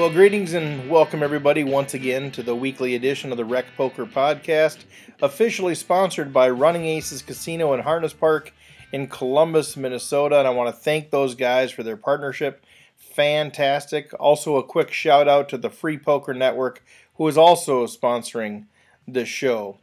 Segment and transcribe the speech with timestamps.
[0.00, 4.06] Well, greetings and welcome everybody once again to the weekly edition of the Rec Poker
[4.06, 4.84] Podcast,
[5.20, 8.54] officially sponsored by Running Aces Casino and Harness Park
[8.92, 10.38] in Columbus, Minnesota.
[10.38, 12.64] And I want to thank those guys for their partnership.
[12.96, 14.10] Fantastic.
[14.18, 16.82] Also, a quick shout out to the Free Poker Network,
[17.16, 18.64] who is also sponsoring
[19.06, 19.76] the show.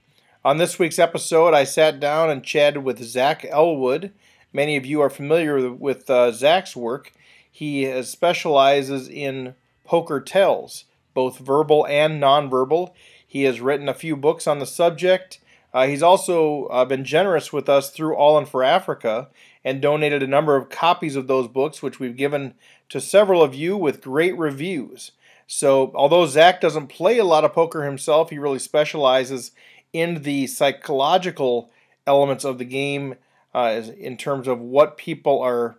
[0.43, 4.11] On this week's episode, I sat down and chatted with Zach Elwood.
[4.51, 7.13] Many of you are familiar with uh, Zach's work.
[7.51, 9.53] He specializes in
[9.87, 12.91] poker tells, both verbal and nonverbal.
[13.25, 15.39] He has written a few books on the subject.
[15.73, 19.29] Uh, he's also uh, been generous with us through All In for Africa
[19.63, 22.53] and donated a number of copies of those books, which we've given
[22.89, 25.11] to several of you with great reviews.
[25.45, 29.51] So, although Zach doesn't play a lot of poker himself, he really specializes
[29.93, 31.71] in the psychological
[32.05, 33.15] elements of the game
[33.53, 35.77] uh, in terms of what people are,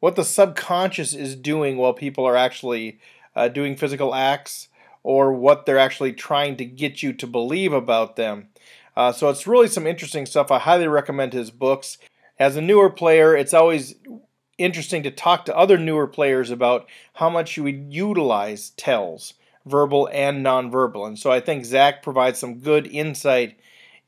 [0.00, 2.98] what the subconscious is doing while people are actually
[3.38, 4.68] uh, doing physical acts
[5.04, 8.48] or what they're actually trying to get you to believe about them.
[8.96, 10.50] Uh, so it's really some interesting stuff.
[10.50, 11.98] I highly recommend his books.
[12.38, 13.94] As a newer player, it's always
[14.58, 20.08] interesting to talk to other newer players about how much you would utilize tells, verbal
[20.12, 21.06] and nonverbal.
[21.06, 23.56] And so I think Zach provides some good insight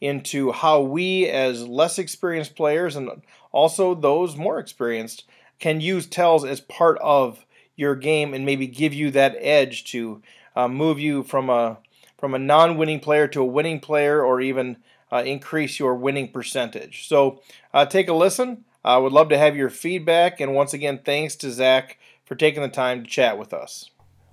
[0.00, 3.22] into how we, as less experienced players and
[3.52, 5.24] also those more experienced,
[5.60, 7.44] can use tells as part of
[7.80, 10.22] your game and maybe give you that edge to
[10.54, 11.78] uh, move you from a
[12.18, 14.76] from a non-winning player to a winning player, or even
[15.10, 17.08] uh, increase your winning percentage.
[17.08, 17.40] So
[17.72, 18.64] uh, take a listen.
[18.84, 22.62] I would love to have your feedback, and once again, thanks to Zach for taking
[22.62, 23.90] the time to chat with us.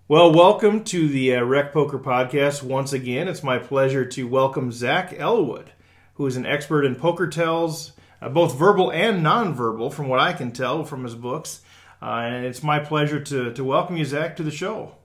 [0.09, 2.63] Well, welcome to the uh, Rec Poker Podcast.
[2.63, 5.71] Once again, it's my pleasure to welcome Zach Elwood,
[6.15, 10.33] who is an expert in poker tells, uh, both verbal and nonverbal, from what I
[10.33, 11.61] can tell from his books.
[12.01, 14.95] Uh, and it's my pleasure to, to welcome you, Zach, to the show.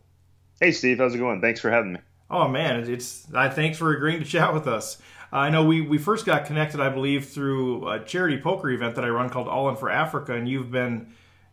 [0.60, 0.98] Hey, Steve.
[0.98, 1.40] How's it going?
[1.40, 2.00] Thanks for having me.
[2.30, 4.98] Oh man, it's I thanks for agreeing to chat with us.
[5.32, 8.94] Uh, I know we, we first got connected, I believe, through a charity poker event
[8.96, 11.12] that I run called All In for Africa, and you've been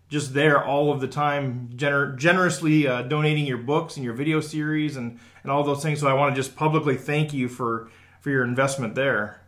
[0.09, 4.39] just there all of the time, gener- generously uh, donating your books and your video
[4.39, 5.99] series and, and all those things.
[5.99, 7.89] So I want to just publicly thank you for
[8.21, 9.41] for your investment there.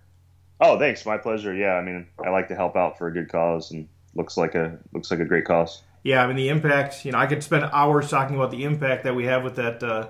[0.62, 1.06] Oh, thanks.
[1.06, 1.54] My pleasure.
[1.54, 4.56] Yeah, I mean, I like to help out for a good cause, and looks like
[4.56, 5.82] a looks like a great cause.
[6.04, 7.06] Yeah, I mean the impact.
[7.06, 9.84] You know, I could spend hours talking about the impact that we have with that
[9.84, 10.10] uh,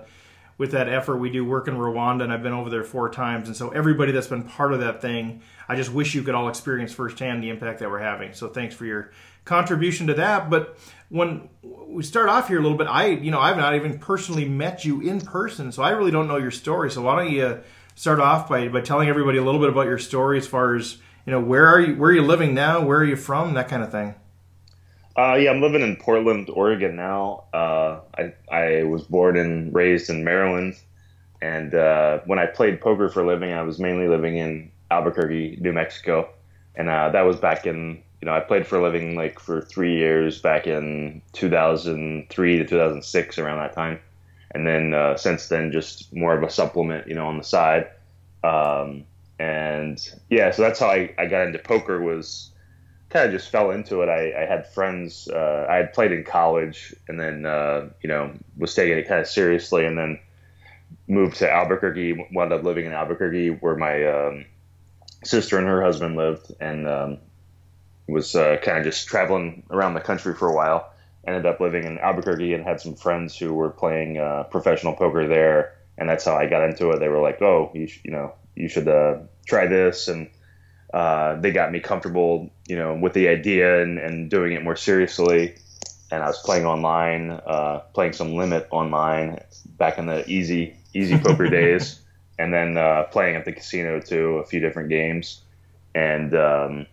[0.57, 3.47] with that effort we do work in Rwanda, and I've been over there four times,
[3.47, 6.50] and so everybody that's been part of that thing, I just wish you could all
[6.50, 8.34] experience firsthand the impact that we're having.
[8.34, 9.12] So thanks for your
[9.44, 10.50] contribution to that.
[10.50, 10.78] But
[11.09, 14.46] when we start off here a little bit, I you know I've not even personally
[14.46, 16.90] met you in person, so I really don't know your story.
[16.91, 17.59] So why don't you
[17.96, 20.97] start off by by telling everybody a little bit about your story as far as
[21.25, 23.68] you know where are you where are you living now where are you from that
[23.68, 24.16] kind of thing
[25.17, 27.44] uh, yeah i'm living in portland oregon now.
[27.53, 30.75] Uh, I, I was born and raised in maryland.
[31.41, 35.57] And uh, when i played poker for a living i was mainly living in albuquerque
[35.61, 36.29] new mexico.
[36.75, 39.61] And uh, that was back in you know i played for a living like for
[39.61, 43.99] three years back in 2003 to 2006 around that time.
[44.53, 47.89] And then uh, since then just more of a supplement you know on the side.
[48.43, 49.05] Um,
[49.39, 49.99] and
[50.29, 52.50] yeah, so that's how I, I got into poker was
[53.11, 54.09] kind of just fell into it.
[54.09, 58.31] I, I had friends, uh, I had played in college and then, uh, you know,
[58.57, 60.19] was taking it kind of seriously and then
[61.07, 64.45] moved to Albuquerque, wound up living in Albuquerque where my um,
[65.23, 67.17] sister and her husband lived and um,
[68.07, 70.91] was uh, kind of just traveling around the country for a while.
[71.28, 75.28] Ended up living in Albuquerque and had some friends who were playing uh, professional poker
[75.28, 75.78] there.
[75.97, 76.99] And that's how I got into it.
[76.99, 80.29] They were like, oh, you, sh- you know, you should uh, try this and
[80.94, 84.75] uh, they got me comfortable you know with the idea and, and doing it more
[84.75, 85.56] seriously.
[86.12, 89.40] And I was playing online uh, playing some limit online
[89.78, 92.00] back in the easy easy poker days.
[92.40, 95.41] And then uh, playing at the casino too a few different games.
[95.94, 96.88] And um,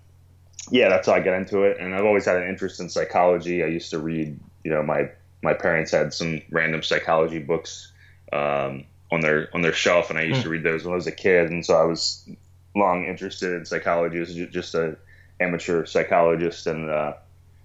[0.71, 1.79] yeah that's how I got into it.
[1.81, 3.63] And I've always had an interest in psychology.
[3.63, 5.11] I used to read you know my
[5.43, 7.93] my parents had some random psychology books
[8.33, 10.53] um, on their on their shelf, and I used to hmm.
[10.53, 12.29] read those when I was a kid, and so I was
[12.79, 14.97] long interested in psychology as just a
[15.41, 17.15] amateur psychologist, and uh,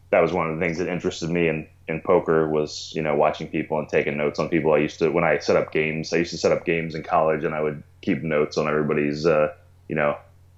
[0.10, 3.16] that was one of the things that interested me in in poker was you know
[3.16, 4.74] watching people and taking notes on people.
[4.74, 7.04] I used to when I set up games, I used to set up games in
[7.04, 9.54] college, and I would keep notes on everybody's uh,
[9.88, 10.18] you know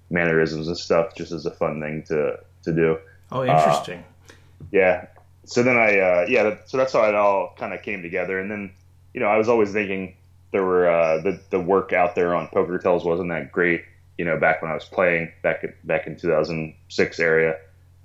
[0.10, 2.98] mannerisms and stuff, just as a fun thing to to do.
[3.32, 4.00] Oh, interesting.
[4.00, 4.34] Uh,
[4.72, 5.08] yeah.
[5.46, 8.50] So then I uh, yeah, so that's how it all kind of came together, and
[8.50, 8.72] then
[9.14, 10.16] you know I was always thinking
[10.52, 13.84] there were uh, the the work out there on Poker Tells wasn't that great.
[14.18, 17.58] You know, back when I was playing back back in 2006 area,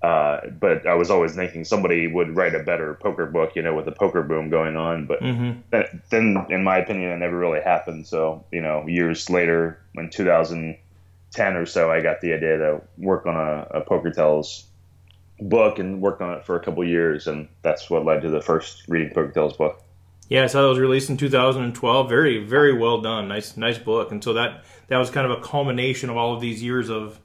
[0.02, 3.74] Uh, but I was always thinking somebody would write a better poker book, you know,
[3.74, 5.04] with the poker boom going on.
[5.06, 5.60] But mm-hmm.
[5.70, 8.06] then, then, in my opinion, it never really happened.
[8.06, 13.26] So, you know, years later, in 2010 or so, I got the idea to work
[13.26, 14.64] on a, a Poker Tells
[15.38, 18.40] book and worked on it for a couple years, and that's what led to the
[18.40, 19.82] first Reading Poker Tells book.
[20.30, 22.08] Yeah, saw it was released in 2012.
[22.08, 23.28] Very, very well done.
[23.28, 24.12] Nice, nice book.
[24.12, 27.19] And so that that was kind of a culmination of all of these years of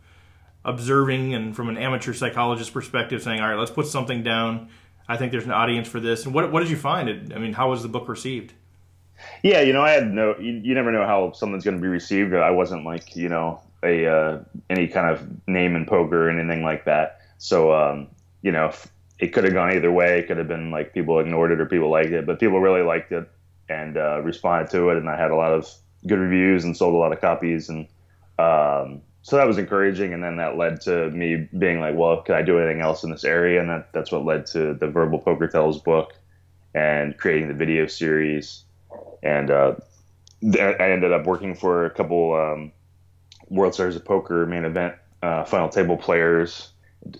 [0.63, 4.69] observing and from an amateur psychologist perspective, saying, "All right, let's put something down.
[5.07, 7.33] I think there's an audience for this." And what what did you find?
[7.33, 8.53] I mean, how was the book received?
[9.43, 10.35] Yeah, you know, I had no.
[10.37, 12.33] You, you never know how something's going to be received.
[12.33, 14.39] I wasn't like you know a uh,
[14.69, 17.21] any kind of name in poker or anything like that.
[17.39, 18.07] So um,
[18.43, 18.73] you know,
[19.17, 20.19] it could have gone either way.
[20.19, 22.83] It could have been like people ignored it or people liked it, but people really
[22.83, 23.27] liked it
[23.69, 24.97] and uh, responded to it.
[24.97, 25.67] And I had a lot of
[26.07, 27.69] good reviews and sold a lot of copies.
[27.69, 27.87] And
[28.39, 30.13] um, so that was encouraging.
[30.13, 33.11] And then that led to me being like, well, can I do anything else in
[33.11, 33.59] this area?
[33.59, 36.13] And that, that's what led to the Verbal Poker Tells book
[36.73, 38.63] and creating the video series.
[39.23, 39.75] And uh,
[40.43, 42.71] I ended up working for a couple um,
[43.49, 46.71] World Series of Poker main event uh, final table players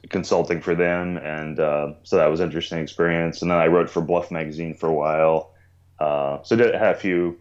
[0.09, 3.41] consulting for them, and uh, so that was interesting experience.
[3.41, 5.53] And then I wrote for Bluff Magazine for a while,
[5.99, 7.37] uh, so did had a few,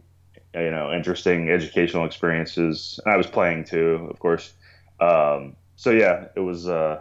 [0.55, 3.01] you know, interesting educational experiences.
[3.05, 4.53] And I was playing too, of course.
[5.01, 6.69] Um, so yeah, it was.
[6.69, 7.01] Uh,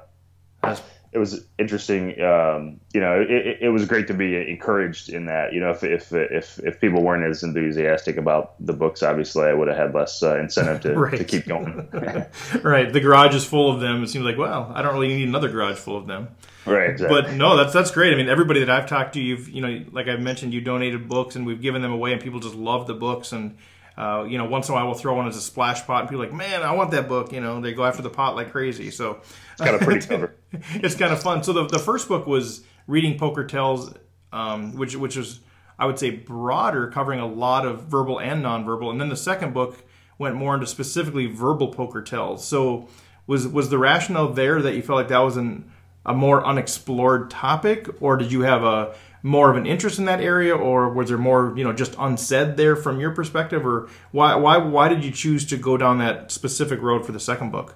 [1.13, 2.19] it was interesting.
[2.21, 5.54] Um, you know, it, it, was great to be encouraged in that.
[5.54, 9.54] You know, if if if if people weren't as enthusiastic about the books, obviously, I
[9.54, 11.18] would have had less uh, incentive to, right.
[11.18, 11.88] to keep going.
[12.63, 12.92] right.
[12.92, 14.04] The garage is full of them.
[14.04, 16.30] It seems like, well, I don't really need another garage full of them.
[16.65, 16.89] Right.
[16.89, 17.21] Exactly.
[17.21, 18.13] But no, that's that's great.
[18.13, 21.07] I mean, everybody that I've talked to, you've you know, like I've mentioned, you donated
[21.07, 23.57] books, and we've given them away, and people just love the books and.
[23.97, 26.09] Uh, you know, once in a while we'll throw one as a splash pot, and
[26.09, 28.51] people like, "Man, I want that book." You know, they go after the pot like
[28.51, 28.89] crazy.
[28.89, 30.35] So it's got a pretty cover.
[30.51, 31.43] it's kind of fun.
[31.43, 33.93] So the the first book was reading Poker Tells,
[34.31, 35.41] um, which which was
[35.77, 39.53] I would say broader, covering a lot of verbal and nonverbal, and then the second
[39.53, 39.83] book
[40.17, 42.47] went more into specifically verbal poker tells.
[42.47, 42.87] So
[43.27, 45.71] was was the rationale there that you felt like that was an
[46.05, 50.19] a more unexplored topic, or did you have a more of an interest in that
[50.19, 54.35] area, or was there more, you know, just unsaid there from your perspective, or why
[54.35, 57.75] why why did you choose to go down that specific road for the second book?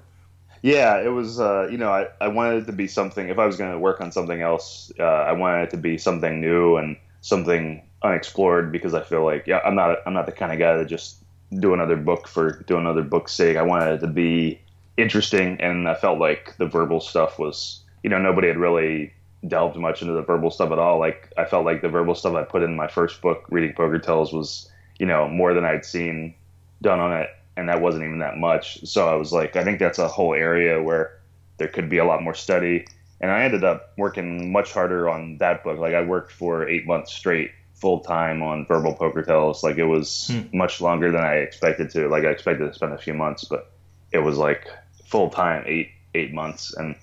[0.62, 1.40] Yeah, it was.
[1.40, 3.30] Uh, you know, I, I wanted it to be something.
[3.30, 5.98] If I was going to work on something else, uh, I wanted it to be
[5.98, 10.32] something new and something unexplored because I feel like yeah, I'm not I'm not the
[10.32, 11.18] kind of guy that just
[11.58, 13.56] do another book for do another book's sake.
[13.56, 14.60] I wanted it to be
[14.98, 19.14] interesting, and I felt like the verbal stuff was you know nobody had really
[19.46, 21.00] delved much into the verbal stuff at all.
[21.00, 24.00] Like I felt like the verbal stuff I put in my first book, Reading Poker
[24.00, 24.70] Tells, was
[25.00, 26.34] you know more than I'd seen
[26.82, 28.86] done on it, and that wasn't even that much.
[28.86, 31.20] So I was like, I think that's a whole area where
[31.58, 32.86] there could be a lot more study.
[33.20, 35.80] And I ended up working much harder on that book.
[35.80, 39.64] Like I worked for eight months straight, full time on Verbal Poker Tells.
[39.64, 40.56] Like it was hmm.
[40.56, 42.10] much longer than I expected to.
[42.10, 43.72] Like I expected to spend a few months, but
[44.12, 44.68] it was like
[45.06, 46.96] full time, eight eight months, and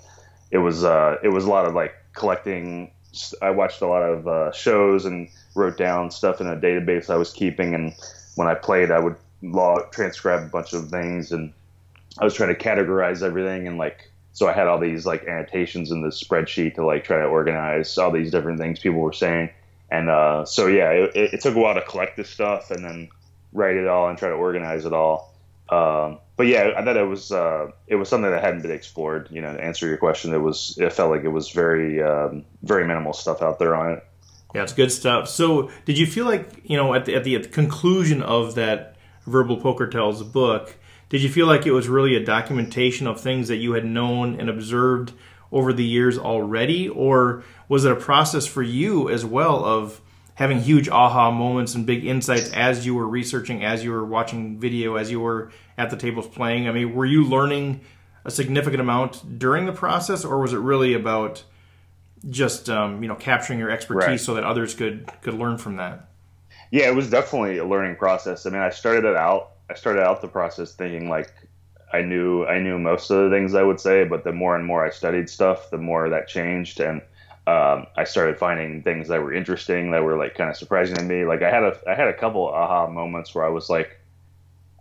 [0.51, 2.91] it was uh, it was a lot of like collecting.
[3.41, 7.17] I watched a lot of uh, shows and wrote down stuff in a database I
[7.17, 7.95] was keeping, and
[8.35, 11.53] when I played, I would log transcribe a bunch of things, and
[12.19, 15.91] I was trying to categorize everything, and like so I had all these like annotations
[15.91, 19.51] in the spreadsheet to like try to organize all these different things people were saying,
[19.91, 23.09] and uh, so yeah, it, it, took a while to collect this stuff and then
[23.53, 25.34] write it all and try to organize it all.
[25.75, 29.29] Um, but yeah, I thought it was uh, it was something that hadn't been explored.
[29.31, 32.45] You know, to answer your question, it was it felt like it was very um,
[32.63, 34.07] very minimal stuff out there on it.
[34.55, 35.29] Yeah, it's good stuff.
[35.29, 38.55] So, did you feel like you know at the, at the, at the conclusion of
[38.55, 40.77] that verbal poker tells book,
[41.09, 44.39] did you feel like it was really a documentation of things that you had known
[44.39, 45.13] and observed
[45.51, 50.01] over the years already, or was it a process for you as well of
[50.35, 54.59] having huge aha moments and big insights as you were researching, as you were watching
[54.59, 56.69] video, as you were at the tables playing?
[56.69, 57.81] I mean, were you learning
[58.25, 61.45] a significant amount during the process, or was it really about
[62.29, 64.21] just um, you know capturing your expertise right.
[64.21, 66.09] so that others could could learn from that?
[66.71, 68.47] Yeah, it was definitely a learning process.
[68.47, 69.53] I mean, I started it out.
[69.71, 71.33] I started out the process thinking like
[71.93, 74.67] I knew I knew most of the things I would say, but the more and
[74.67, 77.03] more I studied stuff, the more that changed and
[77.47, 81.03] um, I started finding things that were interesting that were like kind of surprising to
[81.03, 81.25] me.
[81.25, 84.01] Like I had a I had a couple aha moments where I was like,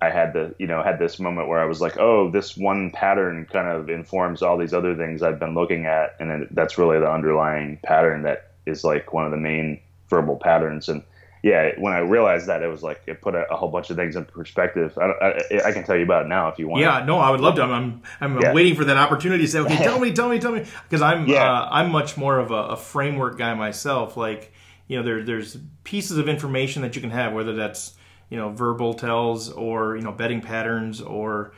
[0.04, 2.92] I had the you know had this moment where I was like, oh, this one
[2.92, 6.78] pattern kind of informs all these other things I've been looking at, and then that's
[6.78, 9.80] really the underlying pattern that is like one of the main
[10.10, 10.90] verbal patterns.
[10.90, 11.04] And
[11.42, 13.96] yeah, when I realized that, it was like it put a, a whole bunch of
[13.96, 14.98] things in perspective.
[14.98, 16.82] I, I, I, can tell you about it now if you want.
[16.82, 17.64] Yeah, no, I would love to.
[17.64, 18.54] I'm I'm, I'm yeah.
[18.54, 21.28] waiting for that opportunity to say, okay, tell me, tell me, tell me, because I'm
[21.28, 21.50] yeah.
[21.50, 24.18] uh, I'm much more of a, a, framework guy myself.
[24.18, 24.52] Like
[24.88, 27.94] you know, there there's pieces of information that you can have, whether that's
[28.30, 31.54] you know verbal tells or you know betting patterns or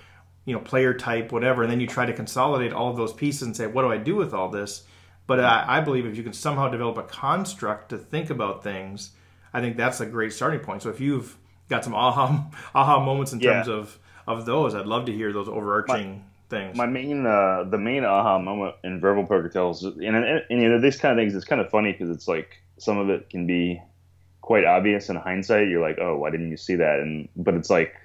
[0.46, 3.44] you know player type, whatever, and then you try to consolidate all of those pieces
[3.44, 4.84] and say, what do I do with all this?
[5.28, 9.12] But I, I believe if you can somehow develop a construct to think about things
[9.56, 10.82] I think that's a great starting point.
[10.84, 11.38] So if you've
[11.70, 12.46] got some aha
[12.76, 13.74] aha moments in terms yeah.
[13.76, 16.78] of of those, I'd love to hear those overarching my, things.
[16.78, 20.68] My main uh, the main aha moment in verbal poker tells, and, and, and you
[20.68, 21.34] know these kind of things.
[21.34, 23.82] It's kind of funny because it's like some of it can be
[24.46, 25.70] quite obvious in hindsight.
[25.70, 27.00] You're like, oh, why didn't you see that?
[27.00, 27.96] And but it's like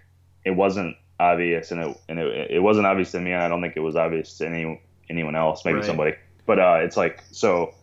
[0.43, 3.61] it wasn't obvious, and it and it, it wasn't obvious to me, and I don't
[3.61, 4.81] think it was obvious to any
[5.11, 5.85] anyone else, maybe right.
[5.85, 6.13] somebody.
[6.47, 7.75] But uh, it's like so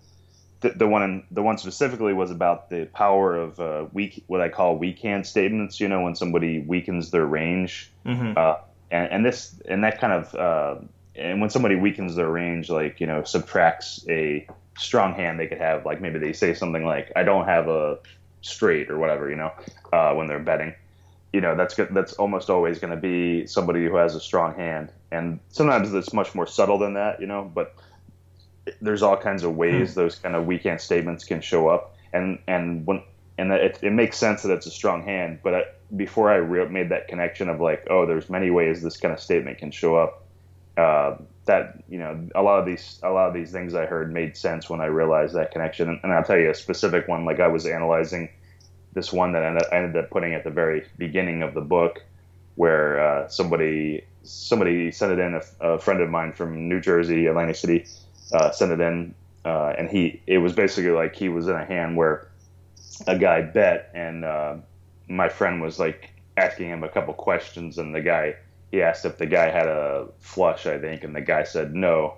[0.62, 4.42] the, the one in, the one specifically was about the power of uh, weak what
[4.42, 5.80] I call weak hand statements.
[5.80, 8.34] You know, when somebody weakens their range, mm-hmm.
[8.36, 8.56] uh,
[8.90, 10.82] and, and, this and that kind of uh,
[11.16, 14.48] and when somebody weakens their range, like you know, subtracts a
[14.80, 15.86] strong hand they could have.
[15.86, 18.00] Like maybe they say something like, "I don't have a
[18.42, 19.30] straight" or whatever.
[19.30, 19.52] You know,
[19.94, 20.74] uh, when they're betting.
[21.34, 21.90] You know that's good.
[21.92, 26.14] That's almost always going to be somebody who has a strong hand, and sometimes it's
[26.14, 27.20] much more subtle than that.
[27.20, 27.76] You know, but
[28.82, 30.00] there's all kinds of ways hmm.
[30.00, 33.04] those kind of weekend statements can show up, and and when
[33.38, 35.40] and it, it makes sense that it's a strong hand.
[35.44, 35.64] But I,
[35.96, 39.20] before I re- made that connection of like, oh, there's many ways this kind of
[39.20, 40.24] statement can show up.
[40.76, 41.18] Uh,
[41.48, 44.38] that you know, a lot of these a lot of these things I heard made
[44.38, 45.90] sense when I realized that connection.
[45.90, 47.26] And, and I'll tell you a specific one.
[47.26, 48.30] Like I was analyzing
[48.94, 51.62] this one that I ended, I ended up putting at the very beginning of the
[51.62, 52.04] book,
[52.56, 57.26] where uh, somebody somebody sent it in a, a friend of mine from New Jersey,
[57.28, 57.86] Atlantic City
[58.34, 61.66] uh, sent it in, uh, and he it was basically like he was in a
[61.66, 62.28] hand where
[63.06, 64.56] a guy bet, and uh,
[65.08, 68.36] my friend was like asking him a couple questions, and the guy
[68.72, 72.18] he asked if the guy had a flush, I think, and the guy said no,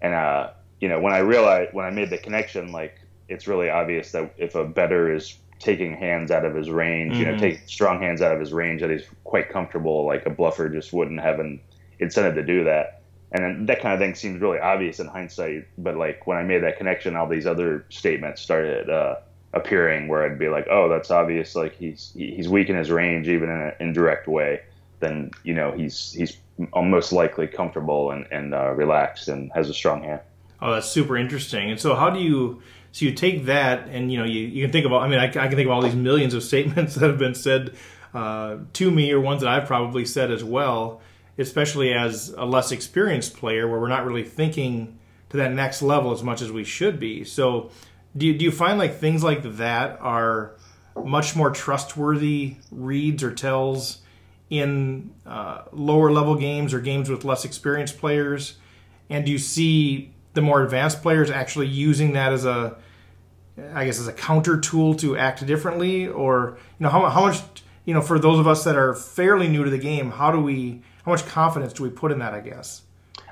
[0.00, 0.50] and uh,
[0.80, 4.34] you know when I realized when I made the connection, like it's really obvious that
[4.36, 7.20] if a bettor is taking hands out of his range, mm-hmm.
[7.20, 7.40] you know, mm-hmm.
[7.40, 10.04] take strong hands out of his range that he's quite comfortable.
[10.04, 11.60] Like a bluffer just wouldn't have an
[11.98, 12.96] incentive to do that
[13.32, 15.66] and then that kind of thing seems really obvious in hindsight.
[15.78, 19.16] But like when I made that connection, all these other statements started uh,
[19.52, 21.54] appearing where I'd be like, "Oh, that's obvious.
[21.54, 24.60] Like he's he's weak in his range, even in an indirect way.
[25.00, 26.36] Then you know he's he's
[26.74, 30.20] most likely comfortable and and uh, relaxed and has a strong hand."
[30.60, 31.70] Oh, that's super interesting.
[31.70, 32.62] And so, how do you?
[32.92, 34.92] So you take that, and you know, you, you can think of.
[34.92, 37.18] All, I mean, I, I can think of all these millions of statements that have
[37.18, 37.74] been said
[38.14, 41.00] uh, to me, or ones that I've probably said as well
[41.38, 44.98] especially as a less experienced player where we're not really thinking
[45.28, 47.24] to that next level as much as we should be.
[47.24, 47.70] So,
[48.16, 50.54] do you, do you find like things like that are
[51.04, 53.98] much more trustworthy reads or tells
[54.50, 58.56] in uh, lower level games or games with less experienced players?
[59.10, 62.76] And do you see the more advanced players actually using that as a,
[63.72, 66.06] I guess, as a counter tool to act differently?
[66.06, 67.40] Or, you know, how, how much,
[67.84, 70.40] you know, for those of us that are fairly new to the game, how do
[70.40, 72.34] we how much confidence do we put in that?
[72.34, 72.82] I guess.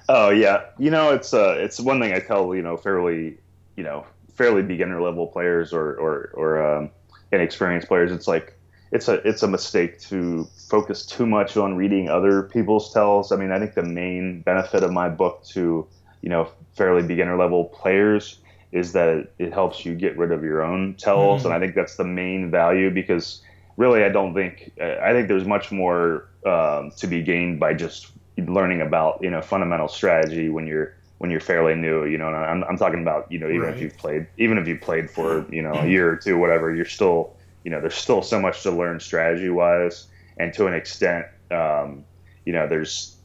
[0.08, 3.38] Oh yeah, you know it's uh it's one thing I tell you know fairly
[3.76, 6.90] you know fairly beginner level players or or or um,
[7.32, 8.12] inexperienced players.
[8.12, 8.56] It's like
[8.94, 13.32] it's a it's a mistake to focus too much on reading other people's tells.
[13.32, 15.86] I mean, I think the main benefit of my book to
[16.22, 18.38] you know fairly beginner level players
[18.70, 21.46] is that it, helps you get rid of your own tells, mm.
[21.46, 23.42] and I think that's the main value because
[23.76, 28.12] really I don't think I think there's much more um, to be gained by just
[28.38, 32.04] learning about you know fundamental strategy when you're when you're fairly new.
[32.04, 33.74] You know, and I'm, I'm talking about you know even right.
[33.74, 36.72] if you've played even if you've played for you know a year or two, whatever,
[36.72, 37.34] you're still
[37.64, 40.06] you know there's still so much to learn strategy wise,
[40.36, 42.04] and to an extent, um,
[42.44, 43.16] you know there's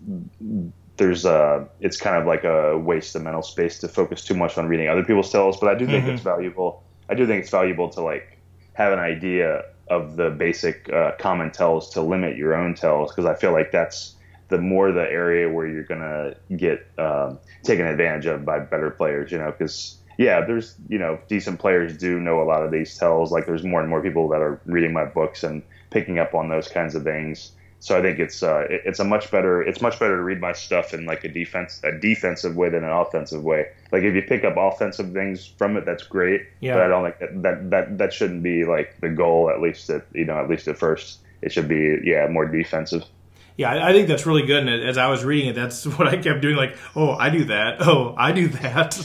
[0.97, 4.57] there's a it's kind of like a waste of mental space to focus too much
[4.57, 5.59] on reading other people's tells.
[5.59, 6.13] But I do think mm-hmm.
[6.13, 6.83] it's valuable.
[7.09, 8.37] I do think it's valuable to like
[8.73, 13.25] have an idea of the basic uh, common tells to limit your own tells because
[13.25, 14.15] I feel like that's
[14.49, 19.31] the more the area where you're gonna get um, taken advantage of by better players.
[19.31, 22.95] You know, because yeah, there's you know decent players do know a lot of these
[22.97, 23.31] tells.
[23.31, 26.49] Like there's more and more people that are reading my books and picking up on
[26.49, 27.53] those kinds of things.
[27.79, 30.51] So I think it's uh, it's a much better it's much better to read my
[30.51, 33.67] stuff in like a defense a defensive way than an offensive way.
[33.93, 36.41] Like if you pick up offensive things from it, that's great.
[36.59, 36.73] Yeah.
[36.73, 39.49] But I don't think that, that that that shouldn't be like the goal.
[39.49, 43.05] At least at you know at least at first, it should be yeah more defensive.
[43.59, 44.65] Yeah, I think that's really good.
[44.65, 46.55] And as I was reading it, that's what I kept doing.
[46.55, 47.81] Like, oh, I do that.
[47.89, 48.97] Oh, I do that.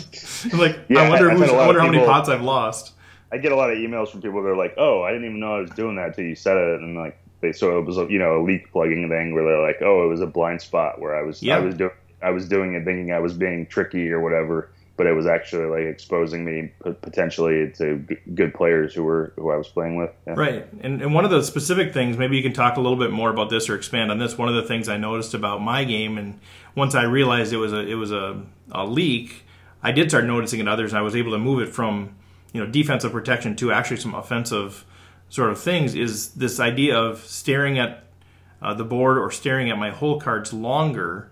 [0.52, 2.92] I'm like, yeah, I wonder, I, who's, I wonder how people, many pots I've lost.
[3.32, 5.40] I get a lot of emails from people that are like, "Oh, I didn't even
[5.40, 7.99] know I was doing that until you said it," and like they so it was
[7.99, 10.61] a, you know a leak plugging thing where they're like, "Oh, it was a blind
[10.61, 11.56] spot where I was Yeah.
[11.56, 11.90] I was doing
[12.23, 15.66] I was doing it thinking I was being tricky or whatever." But it was actually
[15.66, 16.72] like exposing me
[17.02, 20.10] potentially to good players who were who I was playing with.
[20.26, 20.34] Yeah.
[20.36, 20.68] Right.
[20.80, 23.30] And, and one of the specific things, maybe you can talk a little bit more
[23.30, 24.38] about this or expand on this.
[24.38, 26.38] One of the things I noticed about my game, and
[26.76, 29.44] once I realized it was a it was a, a leak,
[29.82, 32.14] I did start noticing in others, and I was able to move it from
[32.52, 34.84] you know defensive protection to actually some offensive
[35.28, 35.94] sort of things.
[35.94, 38.04] Is this idea of staring at
[38.62, 41.30] uh, the board or staring at my hole cards longer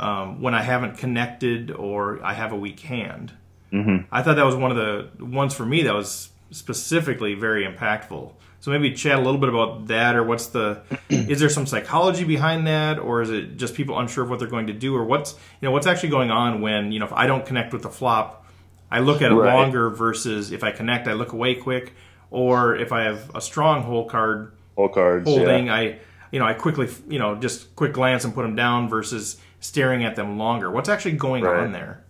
[0.00, 3.32] um, when I haven't connected or I have a weak hand.
[3.72, 4.06] Mm-hmm.
[4.10, 8.32] I thought that was one of the ones for me that was specifically very impactful.
[8.60, 10.82] So maybe chat a little bit about that, or what's the?
[11.08, 14.48] is there some psychology behind that, or is it just people unsure of what they're
[14.48, 17.12] going to do, or what's you know what's actually going on when you know if
[17.12, 18.44] I don't connect with the flop,
[18.90, 19.54] I look at it Right.
[19.54, 21.94] longer versus if I connect, I look away quick,
[22.30, 25.26] or if I have a strong hole card Hole cards.
[25.26, 25.74] holding, Yeah.
[25.74, 25.98] I
[26.30, 30.04] you know I quickly you know just quick glance and put them down versus staring
[30.04, 30.70] at them longer.
[30.70, 31.60] What's actually going Right.
[31.60, 32.02] on there?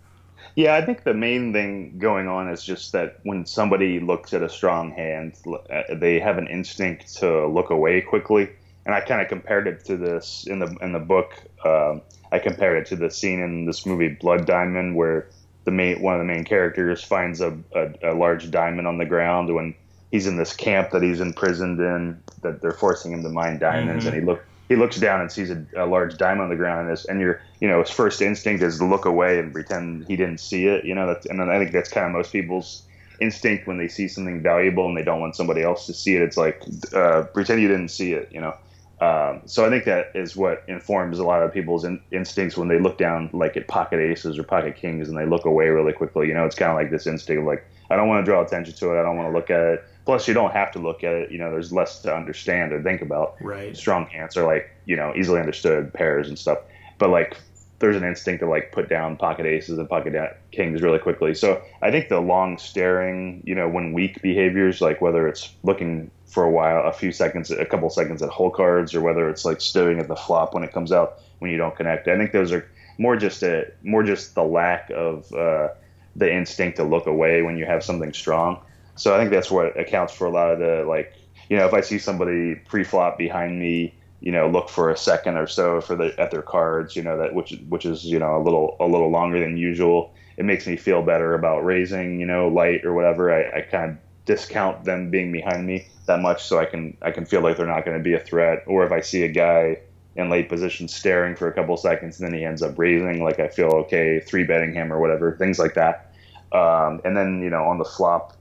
[0.56, 4.42] Yeah, I think the main thing going on is just that when somebody looks at
[4.42, 8.48] a strong hand, uh, they have an instinct to look away quickly.
[8.86, 11.34] And I kind of compared it to this in the in the book.
[11.64, 12.00] Um,
[12.32, 15.26] I compared it to the scene in this movie Blood Diamond, where
[15.64, 19.04] the main one of the main characters finds a, a, a large diamond on the
[19.04, 19.74] ground when
[20.10, 22.18] he's in this camp that he's imprisoned in.
[22.42, 24.08] That they're forcing him to mine diamonds, Mhm.
[24.08, 26.82] and he look he looks down and sees a, a large diamond on the ground,
[26.82, 30.06] and, his, and your you know his first instinct is to look away and pretend
[30.06, 30.84] he didn't see it.
[30.84, 32.84] You know, that's, and I think that's kind of most people's
[33.20, 36.22] instinct when they see something valuable and they don't want somebody else to see it.
[36.22, 36.62] It's like
[36.94, 38.30] uh, pretend you didn't see it.
[38.32, 38.54] You know.
[39.00, 42.68] Um, so I think that is what informs a lot of people's in, instincts when
[42.68, 45.94] they look down like at pocket aces or pocket kings and they look away really
[45.94, 46.28] quickly.
[46.28, 48.40] You know, it's kind of like this instinct of like I don't want to draw
[48.40, 49.00] attention to it.
[49.00, 49.84] I don't want to look at it.
[50.06, 51.30] Plus, you don't have to look at it.
[51.30, 53.76] You know, there's less to understand or think about Right.
[53.76, 56.58] strong hands are like you know easily understood pairs and stuff
[56.98, 57.36] but like
[57.78, 60.14] there's an instinct to like put down pocket aces and pocket
[60.52, 65.00] kings really quickly so i think the long staring you know when weak behaviors like
[65.00, 68.94] whether it's looking for a while a few seconds a couple seconds at hole cards
[68.94, 71.76] or whether it's like staring at the flop when it comes out when you don't
[71.76, 72.66] connect i think those are
[72.98, 75.68] more just a more just the lack of uh,
[76.16, 78.60] the instinct to look away when you have something strong
[79.00, 81.14] so i think that's what accounts for a lot of the like
[81.50, 85.36] you know, if I see somebody pre-flop behind me, you know, look for a second
[85.36, 88.36] or so for the at their cards, you know, that which which is you know
[88.36, 90.14] a little a little longer than usual.
[90.36, 93.32] It makes me feel better about raising, you know, light or whatever.
[93.32, 97.10] I, I kind of discount them being behind me that much, so I can I
[97.10, 98.62] can feel like they're not going to be a threat.
[98.66, 99.78] Or if I see a guy
[100.14, 103.40] in late position staring for a couple seconds and then he ends up raising, like
[103.40, 106.12] I feel okay, three betting him or whatever, things like that.
[106.52, 108.36] Um, and then you know on the flop,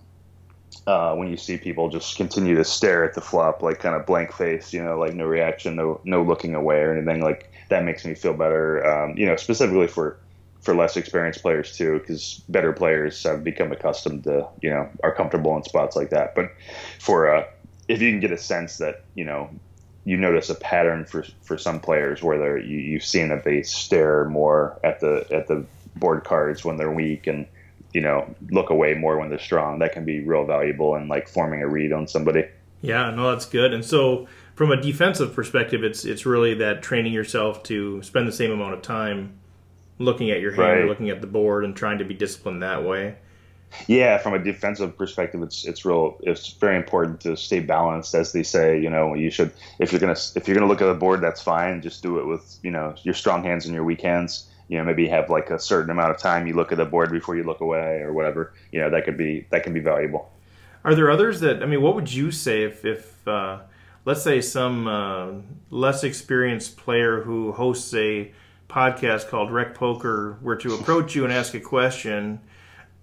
[0.88, 4.06] uh, when you see people just continue to stare at the flop, like kind of
[4.06, 7.84] blank face, you know, like no reaction, no no looking away or anything, like that
[7.84, 8.86] makes me feel better.
[8.86, 10.18] Um, you know, specifically for
[10.62, 15.14] for less experienced players too, because better players have become accustomed to, you know, are
[15.14, 16.36] comfortable in spots like that.
[16.36, 16.52] But
[17.00, 17.46] for uh,
[17.88, 19.50] if you can get a sense that you know
[20.06, 23.62] you notice a pattern for for some players where they're you, you've seen that they
[23.64, 27.46] stare more at the at the board cards when they're weak and
[27.94, 31.28] you know look away more when they're strong that can be real valuable in like
[31.28, 32.44] forming a read on somebody
[32.82, 33.74] Yeah, no, that's good.
[33.74, 38.32] And so, from a defensive perspective, it's it's really that training yourself to spend the
[38.32, 39.34] same amount of time
[39.98, 40.88] looking at your hand, or Right.
[40.88, 43.16] looking at the board, and trying to be disciplined that way.
[43.88, 48.32] yeah from a defensive perspective it's it's real it's very important to stay balanced as
[48.32, 50.94] they say you know you should if you're gonna if you're gonna look at the
[51.06, 54.02] board that's fine just do it with you know your strong hands and your weak
[54.02, 56.86] hands you know maybe have like a certain amount of time you look at the
[56.86, 59.82] board before you look away or whatever you know that could be that can be
[59.82, 60.32] valuable
[60.86, 61.82] Are there others that I mean?
[61.82, 63.60] What would you say if if uh,
[64.06, 65.32] let's say some uh,
[65.70, 68.32] less experienced player who hosts a
[68.70, 72.40] podcast called Rec Poker were to approach you and ask a question,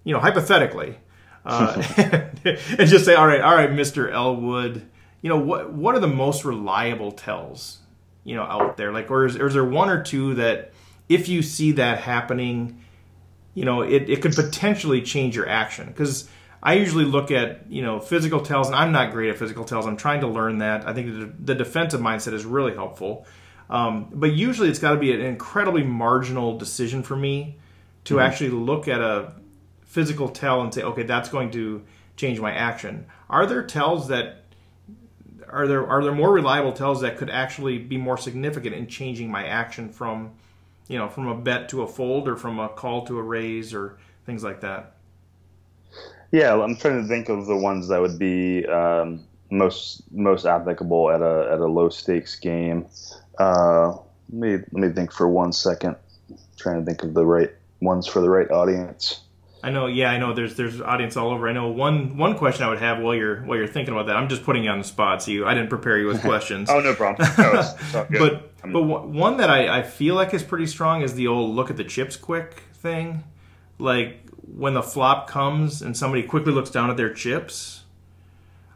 [0.03, 0.97] you know, hypothetically,
[1.45, 4.87] uh, and just say, "All right, all right, Mister Elwood,
[5.21, 7.79] you know what what are the most reliable tells
[8.23, 8.91] you know out there?
[8.91, 10.71] Like, or is, or is there one or two that
[11.09, 12.81] if you see that happening?"
[13.57, 15.87] you know, it, it could potentially change your action.
[15.87, 16.29] Because
[16.61, 19.87] I usually look at, you know, physical tells, and I'm not great at physical tells.
[19.87, 20.87] I'm trying to learn that.
[20.87, 23.25] I think the, the defensive mindset is really helpful.
[23.67, 27.57] Um, but usually it's got to be an incredibly marginal decision for me
[28.03, 29.33] to actually look at a
[29.81, 31.81] physical tell and say, okay, that's going to
[32.15, 33.07] change my action.
[33.27, 34.43] Are there tells that
[35.49, 39.31] are there are there more reliable tells that could actually be more significant in changing
[39.31, 40.33] my action from
[40.87, 43.73] you know, from a bet to a fold or from a call to a raise
[43.73, 44.93] or things like that.
[46.31, 51.09] Yeah, I'm trying to think of the ones that would be um, most most applicable
[51.09, 52.85] at a at a low stakes game.
[53.39, 53.97] Uh,
[54.29, 55.95] let me let me think for one second.
[56.29, 59.21] I'm trying to think of the right ones for the right audience.
[59.63, 60.33] I know, yeah, I know.
[60.33, 61.49] There's there's audience all over.
[61.49, 64.15] I know one one question I would have while you're while you're thinking about that.
[64.15, 66.69] I'm just putting you on the spot, so you I didn't prepare you with questions.
[66.69, 67.27] oh, no problem.
[67.37, 67.73] No, it's,
[68.63, 71.55] it's but but one that I, I feel like is pretty strong is the old
[71.55, 73.23] look at the chips quick thing.
[73.79, 77.83] Like when the flop comes and somebody quickly looks down at their chips.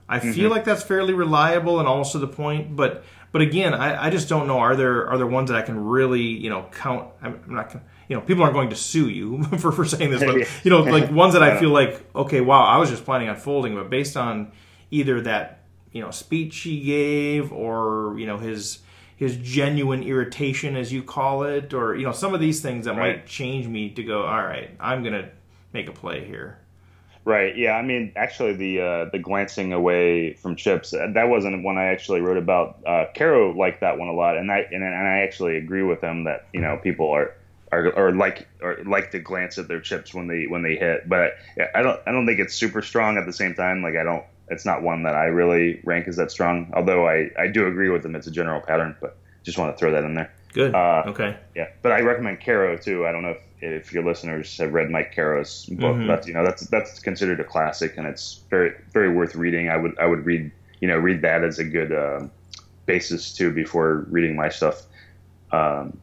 [0.08, 0.34] I mm-hmm.
[0.34, 4.10] feel like that's fairly reliable and almost to the point, but but again, I, I
[4.10, 4.60] just don't know.
[4.60, 7.10] Are there are there ones that I can really you know count?
[7.22, 7.74] I'm not
[8.10, 10.82] you know people aren't going to sue you for for saying this, but you know
[10.82, 13.90] like ones that I feel like okay, wow, I was just planning on folding, but
[13.90, 14.52] based on
[14.92, 15.64] either that
[15.94, 18.80] you know speech he gave or you know his
[19.22, 22.98] his genuine irritation as you call it or you know some of these things that
[22.98, 23.18] right.
[23.18, 25.30] might change me to go all right i'm gonna
[25.74, 26.58] make a play here
[27.24, 27.56] Right.
[27.56, 27.74] Yeah.
[27.74, 31.86] I mean, actually, the uh, the glancing away from chips uh, that wasn't one I
[31.86, 32.80] actually wrote about.
[32.84, 36.02] Uh, Caro liked that one a lot, and I and, and I actually agree with
[36.02, 37.36] him that you know people are
[37.72, 41.08] are or like or like to glance at their chips when they when they hit.
[41.08, 41.34] But
[41.76, 43.84] I don't I don't think it's super strong at the same time.
[43.84, 44.26] Like I don't.
[44.52, 46.72] It's not one that I really rank as that strong.
[46.76, 48.16] Although I I do agree with them.
[48.16, 50.32] It's a general pattern, but just want to throw that in there.
[50.54, 50.76] Good.
[50.76, 51.38] Uh, okay.
[51.56, 53.08] Yeah, but I recommend Caro too.
[53.08, 56.08] I don't know if, if your listeners have read Mike Caro's book, mm-hmm.
[56.08, 59.70] but you know that's that's considered a classic, and it's very very worth reading.
[59.70, 62.28] I would I would read you know read that as a good uh,
[62.86, 64.84] basis too before reading my stuff.
[65.54, 65.98] Um,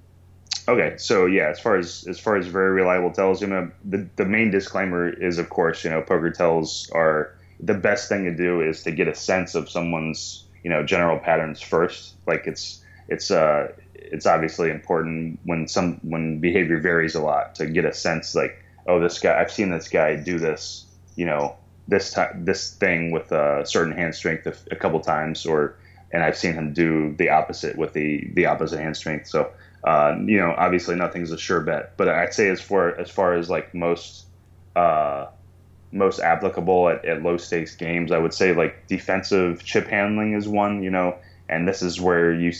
[0.67, 4.09] okay, so yeah, as far as as far as very reliable tells, you know the
[4.17, 8.35] the main disclaimer is of course you know poker tells are the best thing to
[8.35, 12.15] do is to get a sense of someone's you know general patterns first.
[12.27, 17.67] Like it's it's uh it's obviously important when some when behavior varies a lot to
[17.67, 21.57] get a sense like oh this guy I've seen this guy do this you know
[21.89, 25.77] this time this thing with a certain hand strength a, a, couple times or
[26.13, 29.51] and I've seen him do the opposite with the the opposite hand strength so
[29.85, 33.35] uh, you know obviously nothing's a sure bet but I'd say as far as far
[33.35, 34.27] as like most
[34.77, 35.27] uh,
[35.93, 40.47] most applicable at, at low stakes games I would say like defensive chip handling is
[40.47, 41.17] one you know
[41.49, 42.53] and this is where you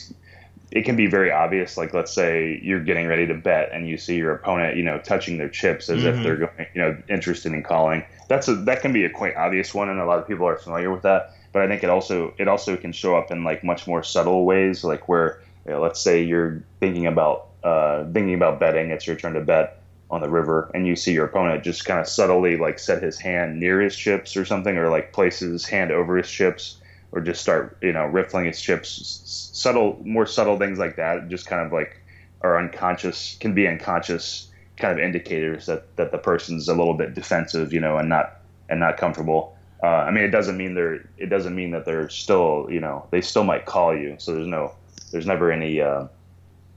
[0.71, 1.77] it can be very obvious.
[1.77, 4.99] Like, let's say you're getting ready to bet and you see your opponent, you know,
[4.99, 6.19] touching their chips as mm-hmm.
[6.19, 8.05] if they're going, you know, interested in calling.
[8.29, 10.57] That's a that can be a quite obvious one, and a lot of people are
[10.57, 11.35] familiar with that.
[11.53, 14.45] But I think it also it also can show up in like much more subtle
[14.45, 19.07] ways, like where you know, let's say you're thinking about uh, thinking about betting, it's
[19.07, 22.09] your turn to bet on the river, and you see your opponent just kind of
[22.09, 25.91] subtly like set his hand near his chips or something, or like places his hand
[25.91, 26.81] over his chips
[27.13, 29.23] or just start you know riffling his chips.
[29.53, 32.01] Subtle more subtle things like that just kind of like
[32.41, 37.15] are unconscious can be unconscious kind of indicators that that the person's a little bit
[37.15, 39.55] defensive you know and not and not comfortable.
[39.81, 43.07] Uh, i mean it doesn't mean they're it doesn't mean that they're still you know
[43.13, 44.73] they still might call you so there's no
[45.13, 46.05] there's never any uh,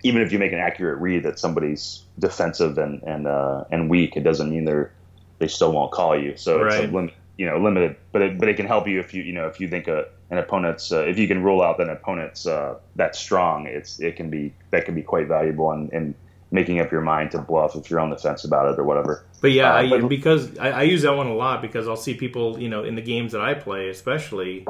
[0.04, 4.16] even if you make an accurate read that somebody's defensive and and uh, and weak
[4.16, 4.92] it doesn't mean they're
[5.40, 6.84] they still won't call you so right.
[6.84, 9.24] it's a lim- you know limited but it, but it can help you if you
[9.24, 11.88] you know if you think a an opponent's uh, if you can rule out that
[11.88, 15.90] an opponent's uh, that strong, it's it can be that can be quite valuable in,
[15.90, 16.16] in
[16.52, 19.26] making up your mind to bluff if you're on the fence about it or whatever.
[19.42, 21.96] But yeah, uh, but, I, because I, I, use that one a lot because I'll
[21.96, 24.66] see people, you know, in the games that I play, especially,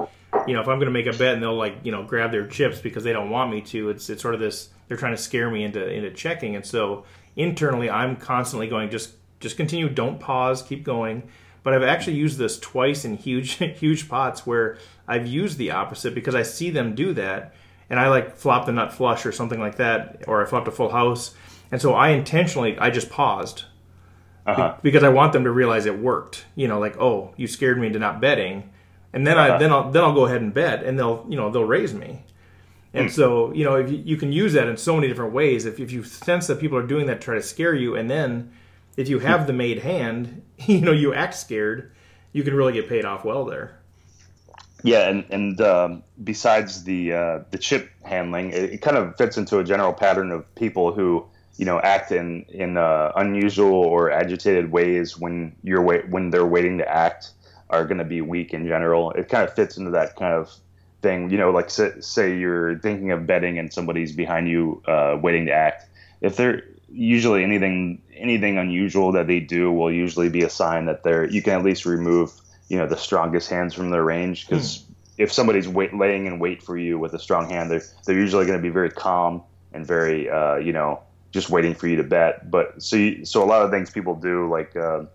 [0.47, 2.31] you know, if I'm going to make a bet and they'll like, you know, grab
[2.31, 3.89] their chips because they don't want me to.
[3.89, 7.05] It's it's sort of this they're trying to scare me into into checking, and so
[7.35, 11.23] internally I'm constantly going just just continue, don't pause, keep going.
[11.63, 14.77] But I've actually used this twice in huge huge pots where
[15.07, 17.53] I've used the opposite because I see them do that,
[17.89, 20.71] and I like flop the nut flush or something like that, or I flopped a
[20.71, 21.35] full house,
[21.71, 23.65] and so I intentionally I just paused
[24.45, 24.75] uh-huh.
[24.81, 26.45] because I want them to realize it worked.
[26.55, 28.70] You know, like oh, you scared me into not betting,
[29.13, 29.55] and then uh-huh.
[29.55, 31.93] I then I'll then I'll go ahead and bet, and they'll you know they'll raise
[31.93, 32.23] me.
[32.93, 33.11] And mm.
[33.11, 35.65] so, you know, you, you, can use that in so many different ways.
[35.65, 38.09] If, if you sense that people are doing that to try to scare you, and
[38.09, 38.51] then
[38.97, 41.91] if you have the made hand, you know, you act scared,
[42.33, 43.77] you can really get paid off well there.
[44.83, 49.37] Yeah, and and um, besides the uh, the chip handling, it, it, kind of fits
[49.37, 51.23] into a general pattern of people who
[51.57, 56.47] you know act in in uh, unusual or agitated ways when you're wait, when they're
[56.47, 57.29] waiting to act
[57.71, 59.11] are going to be weak in general.
[59.11, 60.53] It kind of fits into that kind of
[61.01, 61.29] thing.
[61.29, 65.45] You know, like say, say you're thinking of betting and somebody's behind you uh, waiting
[65.47, 65.87] to act.
[66.21, 71.03] If they're usually anything anything unusual that they do will usually be a sign that
[71.03, 72.33] they're you can at least remove
[72.67, 74.83] you know the strongest hands from their range because mm.
[75.17, 78.45] if somebody's wait, laying in wait for you with a strong hand, they're they're usually
[78.45, 79.41] going to be very calm
[79.73, 80.99] and very uh, you know
[81.31, 82.51] just waiting for you to bet.
[82.51, 85.05] But so you, so a lot of things people do like uh,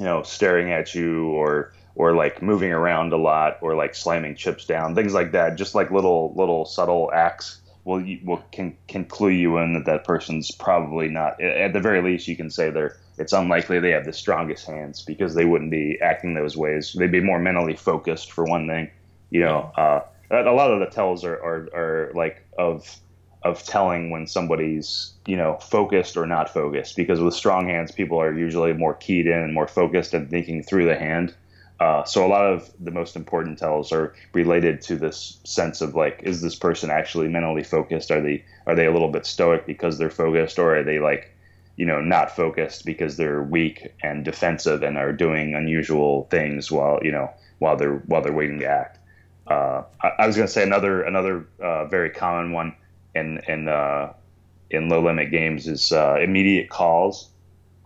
[0.00, 4.34] you know, staring at you or or like moving around a lot or like slamming
[4.34, 5.56] chips down, things like that.
[5.56, 10.04] Just like little little subtle acts will will can can clue you in that that
[10.04, 11.38] person's probably not.
[11.42, 12.96] At the very least, you can say they're.
[13.18, 16.96] It's unlikely they have the strongest hands because they wouldn't be acting those ways.
[16.98, 18.90] They'd be more mentally focused for one thing.
[19.28, 22.96] You know, uh, a lot of the tells are, are, are like of
[23.42, 28.18] of telling when somebody's you know focused or not focused because with strong hands people
[28.18, 31.34] are usually more keyed in and more focused and thinking through the hand
[31.80, 35.94] uh, so a lot of the most important tells are related to this sense of
[35.94, 39.66] like is this person actually mentally focused are they are they a little bit stoic
[39.66, 41.34] because they're focused or are they like
[41.76, 47.00] you know not focused because they're weak and defensive and are doing unusual things while
[47.02, 48.98] you know while they're while they're waiting to act
[49.50, 52.76] uh, I, I, was going to say another another uh, very common one
[53.16, 54.12] in in uh,
[54.70, 57.29] in low limit games is uh, immediate calls.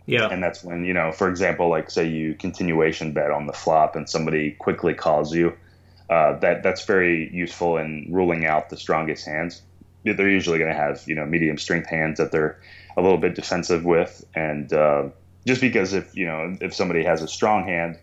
[0.06, 3.52] Yeah, and that's when you know, for example, like say you continuation bet on the
[3.52, 5.56] flop and somebody quickly calls you.
[6.10, 9.62] Uh, that that's very useful in ruling out the strongest hands.
[10.04, 12.58] They're usually going to have you know medium strength hands that they're
[12.96, 15.08] a little bit defensive with, and uh,
[15.46, 17.98] just because if you know if somebody has a strong hand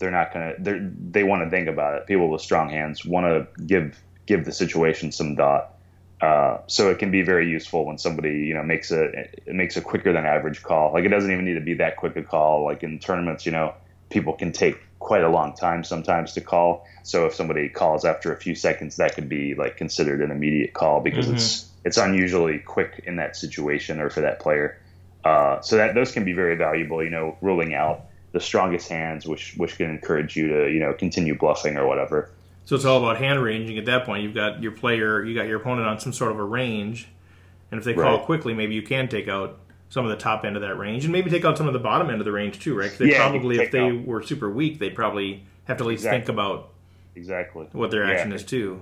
[0.00, 2.06] they're not gonna they they want to think about it.
[2.06, 5.76] People with strong hands want to give give the situation some thought.
[6.20, 9.76] Uh, so it can be very useful when somebody you know makes a it makes
[9.76, 10.92] a quicker than average call.
[10.92, 12.64] Like it doesn't even need to be that quick a call.
[12.64, 13.74] Like in tournaments, you know,
[14.10, 16.86] people can take quite a long time sometimes to call.
[17.02, 20.74] So if somebody calls after a few seconds, that could be like considered an immediate
[20.74, 21.36] call because mm-hmm.
[21.36, 24.78] it's it's unusually quick in that situation or for that player.
[25.24, 27.02] Uh, so that those can be very valuable.
[27.02, 30.92] You know, ruling out the strongest hands, which which can encourage you to you know
[30.92, 32.30] continue bluffing or whatever.
[32.70, 33.78] So it's all about hand ranging.
[33.78, 36.38] At that point, you've got your player, you got your opponent on some sort of
[36.38, 37.08] a range,
[37.72, 38.24] and if they call right.
[38.24, 41.10] quickly, maybe you can take out some of the top end of that range, and
[41.10, 42.96] maybe take out some of the bottom end of the range too, right?
[42.96, 44.06] They yeah, probably, if they out.
[44.06, 46.18] were super weak, they'd probably have to at least exactly.
[46.20, 46.68] think about
[47.16, 48.36] exactly what their action yeah.
[48.36, 48.80] is too.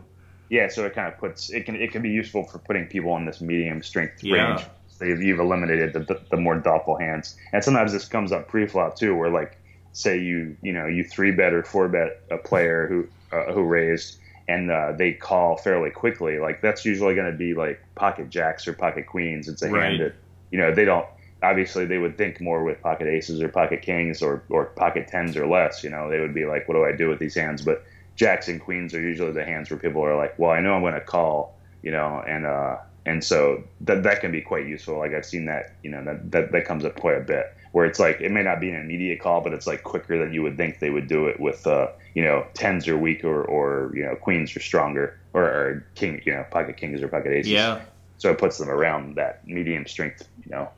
[0.51, 3.17] Yeah, so it kind of puts it can it can be useful for putting people
[3.17, 4.51] in this medium strength yeah.
[4.51, 4.67] range
[5.01, 7.37] you've eliminated the, the, the, more thoughtful hands.
[7.53, 9.57] And sometimes this comes up pre-flop too, where like
[9.93, 13.63] say you you know you three bet or four bet a player who uh, who
[13.63, 16.39] raised and uh, they call fairly quickly.
[16.39, 19.47] Like that's usually going to be like pocket jacks or pocket queens.
[19.47, 19.85] It's a right.
[19.85, 20.15] hand that
[20.51, 21.07] you know they don't.
[21.41, 25.37] Obviously, they would think more with pocket aces or pocket kings or or pocket tens
[25.37, 25.85] or less.
[25.85, 27.63] You know, they would be like, what do I do with these hands?
[27.63, 27.85] But
[28.17, 30.83] jacks and queens are usually the hands where people are like, well, I know I'm
[30.83, 31.55] going to call.
[31.83, 34.99] You know, and uh, and so that that can be quite useful.
[34.99, 37.55] Like I've seen that, you know, that that, that comes up quite a bit.
[37.79, 40.35] Where it's like it may not be an immediate call, but it's like quicker than
[40.35, 43.93] you would think they would do it with, uh, you know, tens are weaker or
[43.95, 47.53] you know queens are stronger or, or king, you know, pocket kings or pocket aces.
[47.53, 47.83] Yeah.
[48.17, 50.69] So it puts them around that medium strength, you know,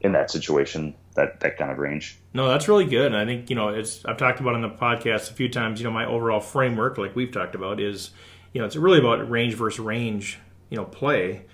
[0.00, 2.18] in that situation, that that kind of range.
[2.34, 3.06] No, that's really good.
[3.12, 5.78] And I think you know, it's I've talked about on the podcast a few times.
[5.78, 8.10] You know, my overall framework, like we've talked about, is
[8.52, 11.44] you know, it's really about range versus range, you know, play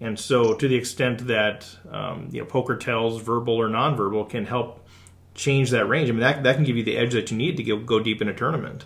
[0.00, 4.44] and so, to the extent that um, you know poker tells, verbal or nonverbal, can
[4.44, 4.86] help
[5.34, 6.08] change that range.
[6.08, 8.00] I mean, that that can give you the edge that you need to go, go
[8.00, 8.84] deep in a tournament.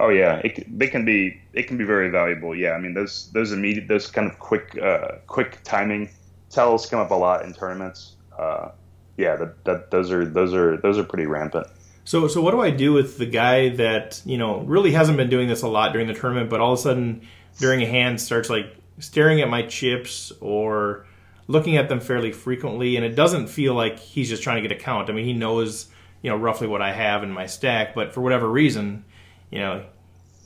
[0.00, 2.54] Oh yeah, it, they can be it can be very valuable.
[2.54, 6.10] Yeah, I mean those those immediate those kind of quick uh, quick timing
[6.50, 8.16] tells come up a lot in tournaments.
[8.36, 8.70] Uh,
[9.16, 11.68] yeah, that, that those are those are those are pretty rampant.
[12.04, 15.30] So so what do I do with the guy that you know really hasn't been
[15.30, 17.22] doing this a lot during the tournament, but all of a sudden
[17.60, 21.06] during a hand starts like staring at my chips or
[21.48, 24.76] looking at them fairly frequently, and it doesn't feel like he's just trying to get
[24.76, 25.10] a count.
[25.10, 25.88] I mean, he knows
[26.22, 29.04] you know roughly what I have in my stack, but for whatever reason,
[29.50, 29.84] you know,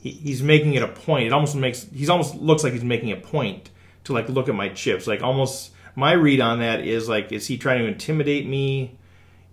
[0.01, 1.27] he, he's making it a point.
[1.27, 3.69] It almost makes he's almost looks like he's making a point
[4.05, 5.07] to like look at my chips.
[5.07, 8.97] Like almost my read on that is like, is he trying to intimidate me?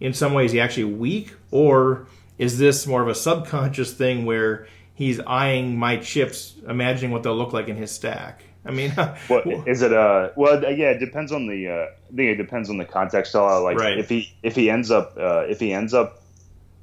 [0.00, 4.66] In some ways, he actually weak, or is this more of a subconscious thing where
[4.92, 8.42] he's eyeing my chips, imagining what they'll look like in his stack?
[8.66, 8.90] I mean,
[9.66, 9.92] is it?
[9.92, 11.68] Uh, well, yeah, it depends on the.
[11.68, 13.34] Uh, I think it depends on the context.
[13.34, 13.98] Uh, like right.
[13.98, 16.22] if he if he ends up uh, if he ends up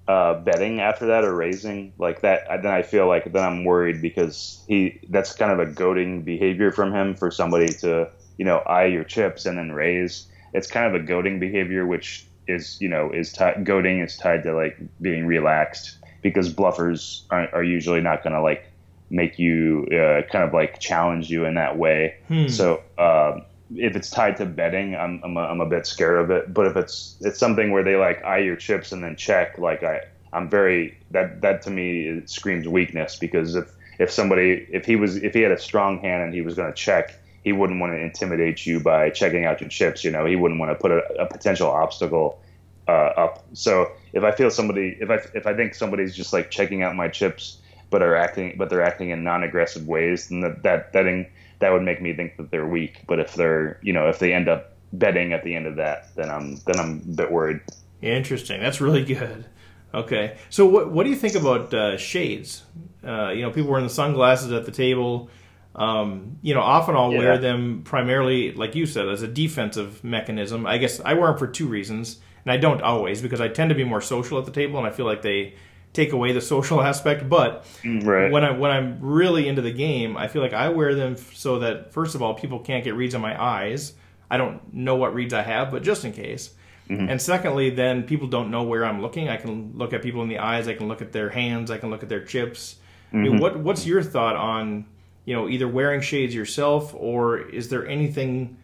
[0.08, 4.02] uh, betting after that or raising like that, then I feel like then I'm worried
[4.02, 8.58] because he that's kind of a goading behavior from him for somebody to you know
[8.60, 10.28] eye your chips and then raise.
[10.54, 14.44] It's kind of a goading behavior, which is you know is t- goading is tied
[14.44, 18.71] to like being relaxed because bluffers are, are usually not going to like
[19.12, 22.16] make you uh, kind of like challenge you in that way.
[22.28, 22.48] Hmm.
[22.48, 23.46] So um,
[23.76, 26.54] if it's tied to betting, I'm I'm a, I'm a bit scared of it.
[26.54, 29.84] But if it's it's something where they like eye your chips and then check, like
[29.84, 30.02] I
[30.34, 35.18] I'm very that that to me screams weakness because if if somebody if he was
[35.18, 37.18] if he had a strong hand and he was going to check.
[37.44, 40.04] He wouldn't want to intimidate you by checking out your chips.
[40.04, 42.40] You know, he wouldn't want to put a, a potential obstacle
[42.88, 43.44] uh, up.
[43.54, 46.96] So if I feel somebody, if I if I think somebody's just like checking out
[46.96, 47.58] my chips,
[47.92, 51.28] but are acting, but they're acting in non-aggressive ways, then that that that, in,
[51.60, 53.04] that would make me think that they're weak.
[53.08, 56.16] But if they're, you know, if they end up betting at the end of that,
[56.16, 57.60] then I'm then I'm a bit worried.
[58.02, 58.60] Interesting.
[58.60, 59.46] That's really good.
[59.94, 60.38] Okay.
[60.50, 62.64] So what what do you think about uh, shades?
[63.06, 65.30] Uh, you know, people wearing the sunglasses at the table.
[65.76, 67.20] Um, you know, often I'll yeah.
[67.20, 70.66] wear them primarily, like you said, as a defensive mechanism.
[70.66, 73.70] I guess I wear them for two reasons, and I don't always because I tend
[73.70, 75.56] to be more social at the table, and I feel like they
[75.94, 77.30] take away the social aspect.
[77.30, 78.32] But mm, right.
[78.32, 81.60] when I when I'm really into the game, I feel like I wear them so
[81.60, 83.94] that first of all, people can't get reads on my eyes.
[84.30, 86.54] I don't know what reads I have, but just in case.
[86.90, 87.10] Mm-hmm.
[87.10, 89.30] And secondly, then people don't know where I'm looking.
[89.30, 90.68] I can look at people in the eyes.
[90.68, 91.72] I can look at their hands.
[91.72, 92.76] I can look at their chips.
[93.08, 93.18] Mm-hmm.
[93.18, 93.42] I mean, mm-hmm.
[93.42, 94.86] what what's your thought on
[95.26, 98.58] you know either wearing shades yourself or is there anything?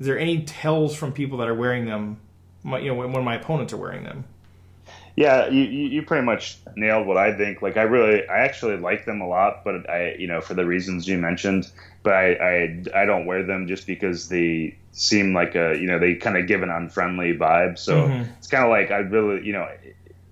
[0.00, 2.20] Is there any tells from people that are wearing them?
[2.64, 4.24] You know, when, when my opponents are wearing them.
[5.16, 7.62] Yeah, you, you pretty much nailed what I think.
[7.62, 10.66] Like I really, I actually like them a lot, but I, you know, for the
[10.66, 11.70] reasons you mentioned,
[12.02, 16.00] but I, I, I don't wear them just because they seem like a, you know,
[16.00, 17.78] they kind of give an unfriendly vibe.
[17.78, 18.30] So mm-hmm.
[18.38, 19.68] it's kind of like I really, you know,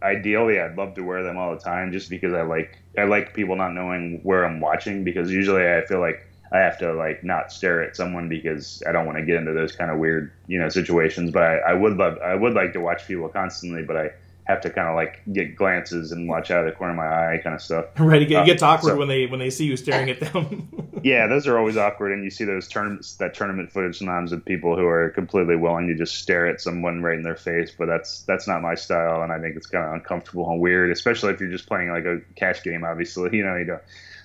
[0.02, 3.34] ideally I'd love to wear them all the time just because I like, I like
[3.34, 7.22] people not knowing where I'm watching because usually I feel like I have to like
[7.22, 10.32] not stare at someone because I don't want to get into those kind of weird,
[10.48, 11.30] you know, situations.
[11.30, 14.10] But I, I would love, I would like to watch people constantly, but I
[14.52, 17.06] have to kind of like get glances and watch out of the corner of my
[17.06, 17.86] eye, kind of stuff.
[17.98, 20.68] Right, it gets uh, awkward so, when they when they see you staring at them.
[21.02, 24.44] yeah, those are always awkward, and you see those tournaments that tournament footage sometimes of
[24.44, 27.72] people who are completely willing to just stare at someone right in their face.
[27.76, 30.90] But that's that's not my style, and I think it's kind of uncomfortable and weird,
[30.90, 32.84] especially if you're just playing like a cash game.
[32.84, 33.82] Obviously, you know, you don't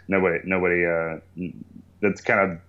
[0.08, 1.20] nobody nobody uh,
[2.02, 2.60] that's kind of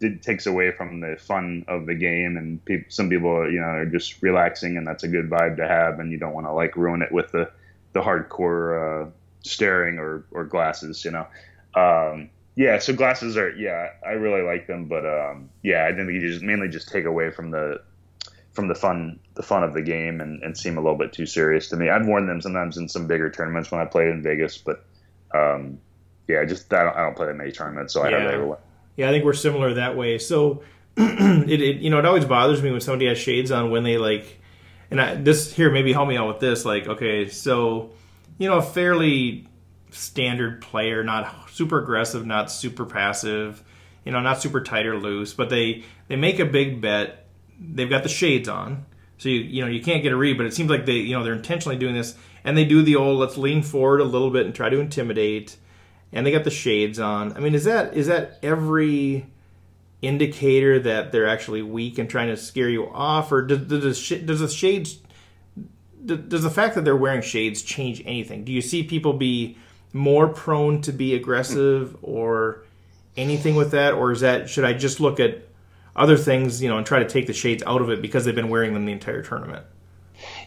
[0.00, 3.66] it takes away from the fun of the game and pe- some people you know
[3.66, 6.52] are just relaxing and that's a good vibe to have and you don't want to
[6.52, 7.50] like ruin it with the
[7.92, 9.10] the hardcore uh,
[9.42, 11.26] staring or or glasses you know
[11.74, 16.10] um, yeah so glasses are yeah i really like them but um, yeah i think
[16.10, 17.80] you just mainly just take away from the
[18.52, 21.26] from the fun the fun of the game and, and seem a little bit too
[21.26, 24.22] serious to me i've worn them sometimes in some bigger tournaments when i played in
[24.22, 24.84] vegas but
[25.34, 25.78] um,
[26.28, 28.30] yeah, just I don't, I don't play that many tournaments, so I yeah.
[28.30, 28.58] have
[28.98, 30.18] yeah, I think we're similar that way.
[30.18, 30.62] So
[30.96, 33.96] it, it, you know it always bothers me when somebody has shades on when they
[33.96, 34.40] like,
[34.90, 36.64] and I, this here maybe help me out with this.
[36.64, 37.92] Like, okay, so
[38.38, 39.46] you know a fairly
[39.92, 43.62] standard player, not super aggressive, not super passive,
[44.04, 47.28] you know, not super tight or loose, but they they make a big bet.
[47.60, 48.84] They've got the shades on,
[49.16, 51.16] so you you know you can't get a read, but it seems like they you
[51.16, 54.30] know they're intentionally doing this, and they do the old let's lean forward a little
[54.30, 55.56] bit and try to intimidate
[56.12, 57.36] and they got the shades on.
[57.36, 59.26] I mean, is that is that every
[60.00, 64.40] indicator that they're actually weak and trying to scare you off, or does does, does
[64.40, 64.98] the shades
[66.04, 68.44] does the fact that they're wearing shades change anything?
[68.44, 69.58] Do you see people be
[69.92, 72.64] more prone to be aggressive or
[73.16, 75.42] anything with that, or is that should I just look at
[75.96, 78.34] other things, you know, and try to take the shades out of it because they've
[78.34, 79.66] been wearing them the entire tournament?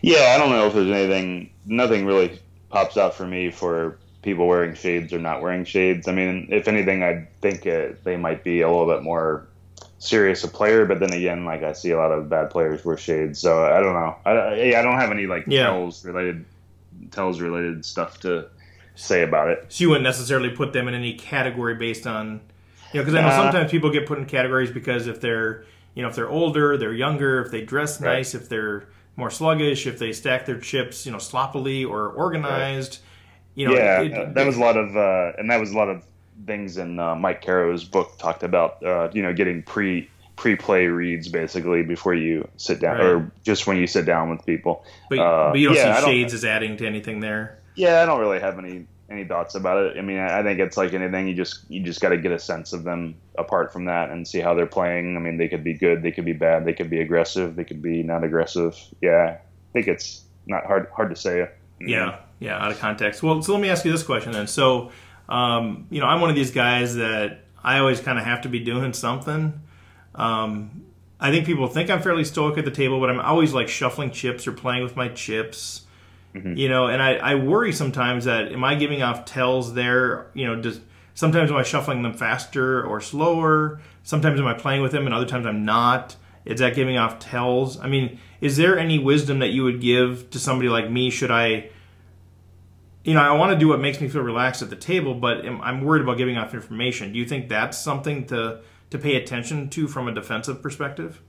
[0.02, 1.52] Yeah, I don't know if there's anything.
[1.66, 6.08] Nothing really pops out for me for people wearing shades or not wearing shades.
[6.08, 9.48] I mean, if anything, I think it, they might be a little bit more
[10.00, 10.86] serious a player.
[10.86, 13.80] But then again, like I see a lot of bad players wear shades, so I
[13.80, 14.16] don't know.
[14.26, 15.64] I, I don't have any like yeah.
[15.64, 16.46] tells related
[17.12, 18.48] tells related stuff to
[18.96, 19.66] say about it.
[19.70, 22.42] So you wouldn't necessarily put them in any category based on,
[22.94, 25.66] you know, because I know uh, sometimes people get put in categories because if they're,
[25.96, 28.18] you know, if they're older, they're younger, if they dress right.
[28.18, 33.00] nice, if they're more sluggish, if they stack their chips, you know, sloppily or organized.
[33.00, 33.08] Right
[33.56, 35.78] you know, yeah, it, it, that was a lot of, uh, and that was a
[35.78, 36.04] lot of
[36.46, 41.28] things in uh, Mike Caro's book talked about, uh, you know, getting pre pre-play reads
[41.28, 43.06] basically before you sit down, right.
[43.06, 44.84] or just when you sit down with people.
[45.10, 47.60] But, uh, but you don't yeah, see shades as adding to anything there.
[47.76, 49.98] Yeah, I don't really have any any thoughts about it.
[49.98, 51.28] I mean, I think it's like anything.
[51.28, 54.28] You just you just got to get a sense of them apart from that and
[54.28, 55.16] see how they're playing.
[55.16, 57.64] I mean, they could be good, they could be bad, they could be aggressive, they
[57.64, 58.78] could be not aggressive.
[59.02, 61.50] Yeah, I think it's not hard hard to say.
[61.80, 63.24] Yeah, yeah, out of context.
[63.24, 64.48] Well, so let me ask you this question then.
[64.48, 64.92] So,
[65.30, 68.50] um, you know, I'm one of these guys that I always kind of have to
[68.50, 69.62] be doing something.
[70.16, 70.84] Um,
[71.20, 74.10] I think people think I'm fairly stoic at the table, but I'm always like shuffling
[74.10, 75.86] chips or playing with my chips.
[76.34, 76.58] Mm-hmm.
[76.58, 80.32] You know, and I, I worry sometimes that am I giving off tells there?
[80.34, 80.82] You know, does
[81.14, 83.82] sometimes am I shuffling them faster or slower?
[84.02, 86.16] Sometimes am I playing with them, and other times I'm not.
[86.44, 87.80] Is that giving off tells?
[87.80, 91.12] I mean, is there any wisdom that you would give to somebody like me?
[91.12, 91.70] Should I,
[93.04, 95.46] you know, I want to do what makes me feel relaxed at the table, but
[95.46, 97.12] I'm worried about giving off information.
[97.12, 101.22] Do you think that's something to to pay attention to from a defensive perspective?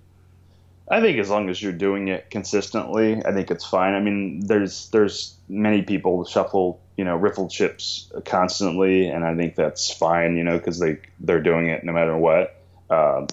[0.90, 3.94] I think as long as you're doing it consistently, I think it's fine.
[3.94, 9.54] I mean, there's there's many people shuffle you know riffle chips constantly, and I think
[9.54, 10.36] that's fine.
[10.36, 12.60] You know, because they they're doing it no matter what.
[12.90, 13.26] Uh,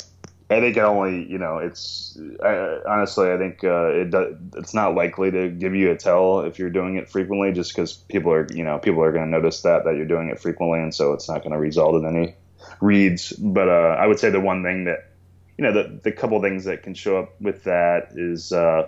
[0.51, 4.73] I think it only, you know, it's I, honestly, I think uh, it does, it's
[4.73, 8.33] not likely to give you a tell if you're doing it frequently, just because people
[8.33, 10.93] are, you know, people are going to notice that that you're doing it frequently, and
[10.93, 12.35] so it's not going to result in any
[12.81, 13.31] reads.
[13.33, 15.11] But uh, I would say the one thing that,
[15.57, 18.87] you know, the the couple things that can show up with that is uh,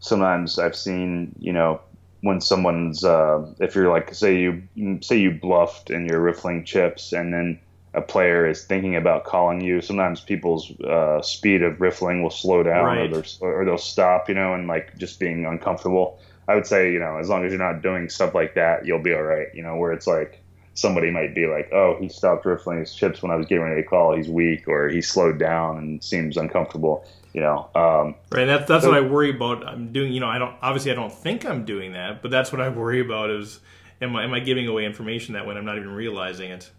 [0.00, 1.82] sometimes I've seen, you know,
[2.22, 4.62] when someone's uh, if you're like say you
[5.02, 7.60] say you bluffed and you're riffling chips and then
[7.96, 9.80] a player is thinking about calling you.
[9.80, 13.12] Sometimes people's uh, speed of riffling will slow down, right.
[13.12, 16.20] or, or they'll stop, you know, and like just being uncomfortable.
[16.46, 19.02] I would say, you know, as long as you're not doing stuff like that, you'll
[19.02, 19.48] be all right.
[19.54, 20.42] You know, where it's like
[20.74, 23.82] somebody might be like, oh, he stopped riffling his chips when I was getting ready
[23.82, 24.14] to call.
[24.14, 27.04] He's weak, or he slowed down and seems uncomfortable.
[27.32, 28.44] You know, um, right?
[28.44, 29.66] That's that's so, what I worry about.
[29.66, 30.12] I'm doing.
[30.12, 32.68] You know, I don't obviously I don't think I'm doing that, but that's what I
[32.68, 33.30] worry about.
[33.30, 33.60] Is
[34.02, 36.70] am I am I giving away information that when I'm not even realizing it?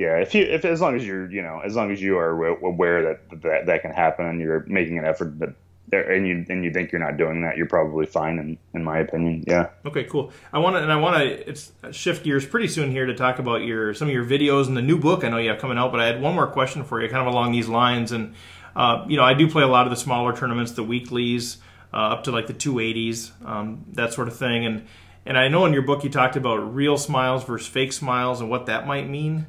[0.00, 2.46] Yeah, if you if as long as you're you know as long as you are
[2.46, 5.54] aware that that that can happen and you're making an effort that
[5.92, 9.00] and you and you think you're not doing that, you're probably fine in, in my
[9.00, 9.44] opinion.
[9.46, 9.68] Yeah.
[9.84, 10.32] Okay, cool.
[10.54, 13.38] I want to and I want to it's shift gears pretty soon here to talk
[13.38, 15.76] about your some of your videos and the new book I know you have coming
[15.76, 15.90] out.
[15.92, 18.10] But I had one more question for you, kind of along these lines.
[18.10, 18.32] And
[18.74, 21.58] uh, you know, I do play a lot of the smaller tournaments, the weeklies,
[21.92, 24.64] uh, up to like the 280s, um, that sort of thing.
[24.64, 24.86] And
[25.26, 28.48] and I know in your book you talked about real smiles versus fake smiles and
[28.48, 29.44] what that might mean.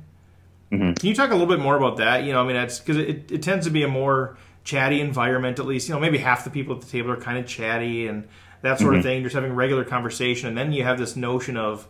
[0.72, 0.94] Mm-hmm.
[0.94, 2.24] Can you talk a little bit more about that?
[2.24, 5.60] You know, I mean, that's because it, it tends to be a more chatty environment,
[5.60, 5.90] at least.
[5.90, 8.28] You know, maybe half the people at the table are kind of chatty and
[8.62, 9.00] that sort mm-hmm.
[9.00, 9.24] of thing.
[9.24, 11.88] Just having regular conversation, and then you have this notion of,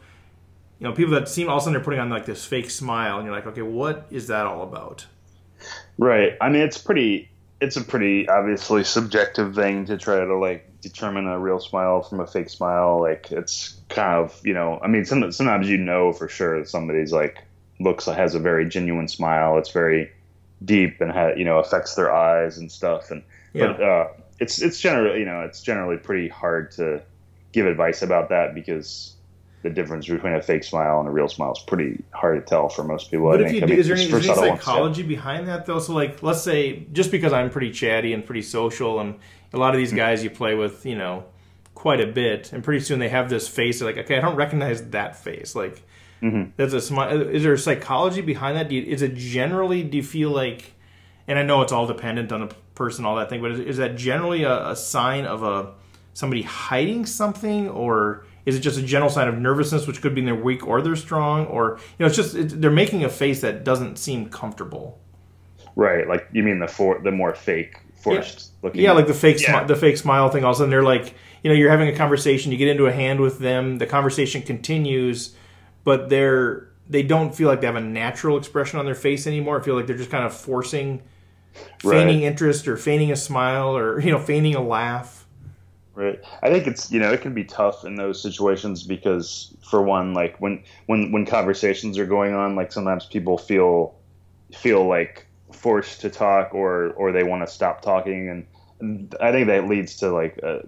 [0.79, 2.71] you know, people that seem all of a sudden they're putting on like this fake
[2.71, 5.05] smile, and you're like, okay, what is that all about?
[5.97, 6.35] Right.
[6.41, 7.29] I mean, it's pretty.
[7.59, 12.19] It's a pretty obviously subjective thing to try to like determine a real smile from
[12.19, 12.99] a fake smile.
[12.99, 14.79] Like it's kind of you know.
[14.81, 17.43] I mean, sometimes you know for sure that somebody's like
[17.83, 19.57] looks has a very genuine smile.
[19.57, 20.11] It's very
[20.63, 23.11] deep and ha, you know affects their eyes and stuff.
[23.11, 23.23] And
[23.53, 23.67] yeah.
[23.67, 24.07] but uh,
[24.39, 27.01] it's it's generally you know it's generally pretty hard to
[27.51, 29.15] give advice about that because
[29.63, 32.67] the difference between a fake smile and a real smile is pretty hard to tell
[32.67, 33.29] for most people.
[33.29, 33.53] But I if think.
[33.53, 35.05] you do, I mean, is there any, is any psychology ones, yeah.
[35.05, 35.79] behind that though?
[35.79, 39.19] So like, let's say just because I'm pretty chatty and pretty social, and
[39.53, 39.97] a lot of these mm-hmm.
[39.97, 41.25] guys you play with, you know,
[41.75, 43.79] quite a bit, and pretty soon they have this face.
[43.79, 45.55] They're Like, okay, I don't recognize that face.
[45.55, 45.83] Like,
[46.21, 46.51] Mm-hmm.
[46.55, 47.21] That's a smile.
[47.21, 48.71] Is there a psychology behind that?
[48.71, 49.83] You, is it generally?
[49.83, 50.73] Do you feel like?
[51.27, 53.41] And I know it's all dependent on the person, all that thing.
[53.41, 55.73] But is, is that generally a, a, sign of a
[56.13, 60.21] somebody hiding something, or is it just a general sign of nervousness, which could be
[60.21, 63.41] they're weak or they're strong, or you know, it's just it, they're making a face
[63.41, 64.99] that doesn't seem comfortable.
[65.75, 66.07] Right.
[66.07, 68.57] Like you mean the for the more fake forced yeah.
[68.61, 68.81] looking.
[68.81, 69.63] Yeah, like the fake yeah.
[69.63, 70.43] Smi- the fake smile thing.
[70.43, 72.85] All of a sudden they're like, you know, you're having a conversation, you get into
[72.85, 75.35] a hand with them, the conversation continues
[75.83, 79.59] but they're they don't feel like they have a natural expression on their face anymore.
[79.59, 81.01] I feel like they're just kind of forcing,
[81.79, 82.27] feigning right.
[82.27, 85.25] interest or feigning a smile or you know feigning a laugh.
[85.93, 86.21] Right.
[86.41, 90.13] I think it's you know it can be tough in those situations because for one,
[90.13, 93.95] like when when when conversations are going on, like sometimes people feel
[94.53, 98.45] feel like forced to talk or or they want to stop talking and,
[99.21, 100.61] I think that leads to like uh,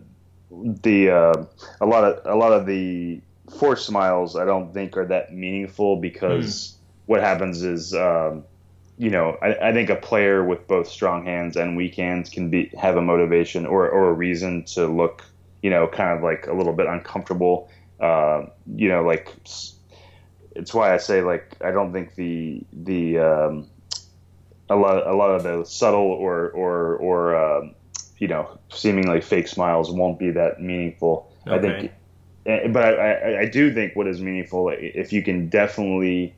[0.52, 1.46] the uh,
[1.82, 3.20] a lot of a lot of the
[3.54, 6.76] forced smiles I don't think are that meaningful because mm.
[7.06, 8.44] what happens is um,
[8.98, 12.50] you know I, I, think a player with both strong hands and weak hands can
[12.50, 15.24] be have a motivation or, or a reason to look
[15.62, 18.44] you know kind of like a little bit uncomfortable uh,
[18.76, 19.34] you know like
[20.56, 23.70] it's why I say like I don't think the the um,
[24.70, 27.68] a lot a lot of the subtle or or or uh,
[28.18, 31.32] you know seemingly fake smiles won't be that meaningful.
[31.48, 31.56] Okay.
[31.56, 31.92] I think
[32.46, 36.36] Eh, but I, I, I do think what is meaningful if you can definitely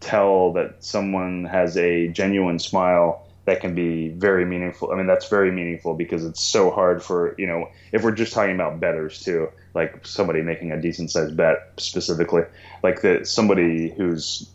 [0.00, 4.92] tell that someone has a genuine smile that can be very meaningful.
[4.92, 8.32] I mean, that's very meaningful because it's so hard for, you know, if we're just
[8.32, 12.42] talking about bettors too, like somebody making a decent sized bet specifically,
[12.82, 14.48] like that somebody who's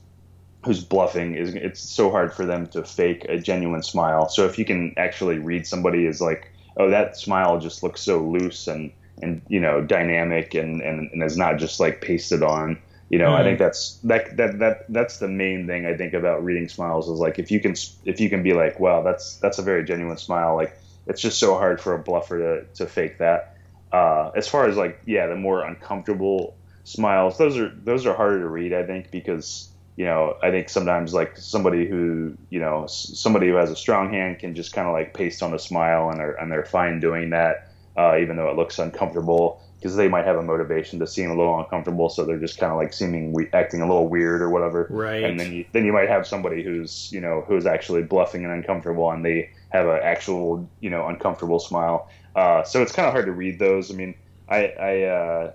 [0.66, 4.30] who's bluffing is it's so hard for them to fake a genuine smile.
[4.30, 8.20] So if you can actually read somebody as like, oh, that smile just looks so
[8.26, 8.92] loose and
[9.22, 12.80] and you know dynamic and and, and is not just like pasted on.
[13.10, 13.36] You know mm.
[13.36, 17.08] i think that's that that that that's the main thing i think about reading smiles
[17.08, 19.86] is like if you can if you can be like wow that's that's a very
[19.86, 23.56] genuine smile like it's just so hard for a bluffer to to fake that.
[23.94, 26.54] Uh, as far as like yeah the more uncomfortable
[26.84, 30.70] smiles those are those are harder to read i think because you know, I think
[30.70, 34.88] sometimes like somebody who, you know, somebody who has a strong hand can just kind
[34.88, 37.67] of like paste on a smile and they're, and they're fine doing that,
[37.98, 41.36] uh, even though it looks uncomfortable because they might have a motivation to seem a
[41.36, 42.10] little uncomfortable.
[42.10, 44.88] So they're just kind of like seeming, acting a little weird or whatever.
[44.90, 45.24] Right.
[45.24, 48.52] And then you, then you might have somebody who's, you know, who's actually bluffing and
[48.52, 52.10] uncomfortable and they have an actual, you know, uncomfortable smile.
[52.36, 53.92] Uh, so it's kind of hard to read those.
[53.92, 54.16] I mean,
[54.50, 55.52] I, I, uh,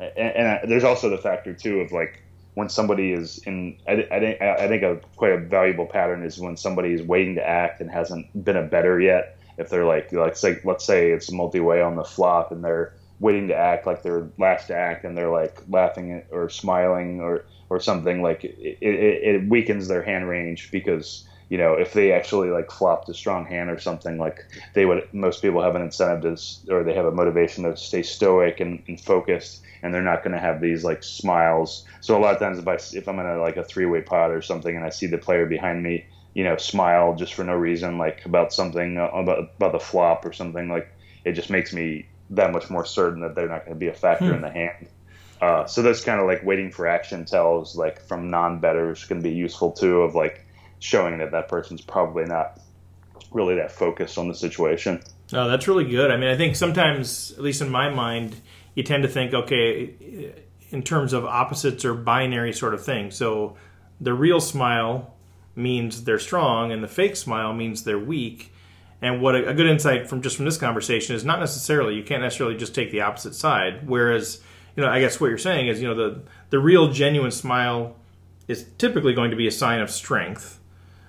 [0.00, 2.22] and, and I, there's also the factor too of like,
[2.54, 6.40] when somebody is in, I, I think I think a quite a valuable pattern is
[6.40, 9.38] when somebody is waiting to act and hasn't been a bettor yet.
[9.58, 12.92] If they're like, like say, let's say it's a multi-way on the flop and they're
[13.18, 17.44] waiting to act like they're last to act and they're like laughing or smiling or
[17.68, 22.12] or something like it, it, it weakens their hand range because you know if they
[22.12, 24.44] actually like flopped a strong hand or something like
[24.74, 28.02] they would most people have an incentive to or they have a motivation to stay
[28.02, 31.84] stoic and, and focused and they're not going to have these like smiles.
[32.00, 34.00] So a lot of times if I if I'm in a like a three way
[34.00, 37.44] pot or something and I see the player behind me, you know, smile just for
[37.44, 40.92] no reason, like about something uh, about about the flop or something, like
[41.24, 43.94] it just makes me that much more certain that they're not going to be a
[43.94, 44.34] factor hmm.
[44.34, 44.86] in the hand.
[45.40, 49.30] Uh, so that's kind of like waiting for action tells like from non-bettors can be
[49.30, 50.46] useful too of like
[50.80, 52.60] showing that that person's probably not
[53.30, 55.00] really that focused on the situation.
[55.32, 56.10] Oh, that's really good.
[56.10, 58.36] I mean, I think sometimes, at least in my mind,
[58.74, 60.34] you tend to think, okay,
[60.70, 63.10] in terms of opposites or binary sort of thing.
[63.10, 63.56] So
[64.00, 65.14] the real smile
[65.54, 68.52] means they're strong, and the fake smile means they're weak.
[69.02, 72.02] And what a, a, good insight from just from this conversation is not necessarily you
[72.02, 73.88] can't necessarily just take the opposite side.
[73.88, 74.40] Whereas,
[74.76, 77.96] you know, I guess what you're saying is, you know, the the real genuine smile
[78.46, 80.60] is typically going to be a sign of strength,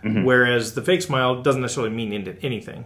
[0.04, 0.24] mm-hmm.
[0.24, 2.86] whereas the fake smile doesn't necessarily mean anything.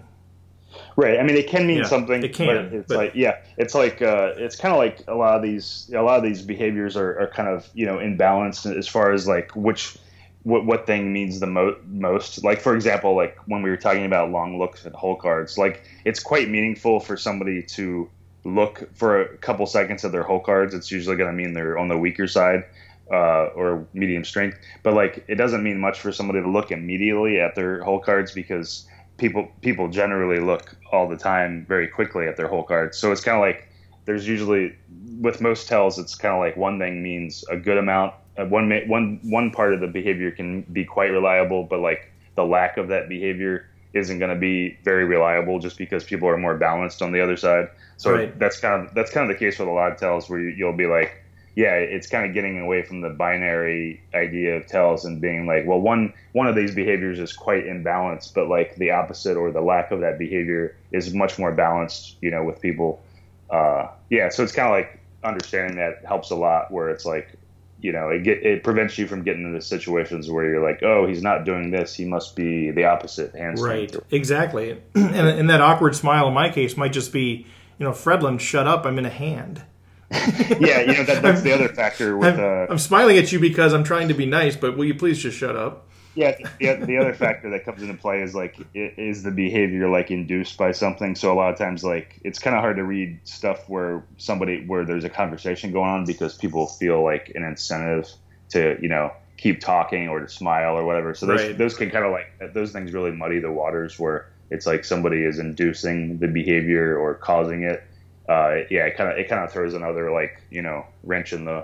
[0.95, 1.19] Right.
[1.19, 2.23] I mean, it can mean yeah, something.
[2.23, 2.47] It can.
[2.47, 5.43] But it's but, like, yeah, it's like, uh, it's kind of like a lot of
[5.43, 9.11] these, a lot of these behaviors are, are kind of, you know, imbalanced as far
[9.11, 9.97] as like which,
[10.45, 12.43] what, what thing means the mo- most.
[12.43, 15.83] Like, for example, like when we were talking about long looks at hole cards, like
[16.05, 18.09] it's quite meaningful for somebody to
[18.45, 20.73] look for a couple seconds at their hole cards.
[20.73, 22.63] It's usually going to mean they're on the weaker side.
[23.11, 27.39] Uh, or medium strength, but like it doesn't mean much for somebody to look immediately
[27.39, 28.87] at their hole cards because
[29.17, 32.97] people people generally look all the time very quickly at their hole cards.
[32.97, 33.69] So it's kind of like
[34.05, 34.75] there's usually
[35.19, 38.15] with most tells it's kind of like one thing means a good amount.
[38.37, 42.45] Uh, one one one part of the behavior can be quite reliable, but like the
[42.45, 46.57] lack of that behavior isn't going to be very reliable just because people are more
[46.57, 47.69] balanced on the other side.
[47.97, 48.37] So right.
[48.37, 50.49] that's kind of that's kind of the case with a lot of tells where you,
[50.49, 51.25] you'll be like
[51.55, 55.65] yeah, it's kind of getting away from the binary idea of tells and being like,
[55.65, 59.61] well, one one of these behaviors is quite imbalanced, but like the opposite or the
[59.61, 63.01] lack of that behavior is much more balanced, you know, with people.
[63.49, 66.71] Uh, yeah, so it's kind of like understanding that helps a lot.
[66.71, 67.37] Where it's like,
[67.85, 71.05] you know, it get it prevents you from getting into situations where you're like, oh,
[71.05, 73.35] he's not doing this, he must be the opposite.
[73.35, 74.71] Hand right, exactly.
[74.95, 77.45] and, and that awkward smile in my case might just be,
[77.77, 79.61] you know, Fredlund, shut up, I'm in a hand.
[80.11, 82.17] yeah, you know that, that's the other factor.
[82.17, 84.85] With, I'm, uh, I'm, smiling at you because I'm trying to be nice, but will
[84.85, 85.87] you please just shut up?
[86.15, 90.11] Yeah, the, the other factor that comes into play is like is the behavior like
[90.11, 91.15] induced by something.
[91.15, 94.65] So a lot of times, like it's kind of hard to read stuff where somebody
[94.65, 98.09] where there's a conversation going on because people feel like an incentive
[98.49, 101.13] to you know keep talking or to smile or whatever.
[101.13, 101.57] So those right.
[101.57, 105.23] those can kind of like those things really muddy the waters where it's like somebody
[105.23, 107.83] is inducing the behavior or causing it
[108.27, 111.45] uh, yeah, it kind of it kind of throws another like you know wrench in
[111.45, 111.63] the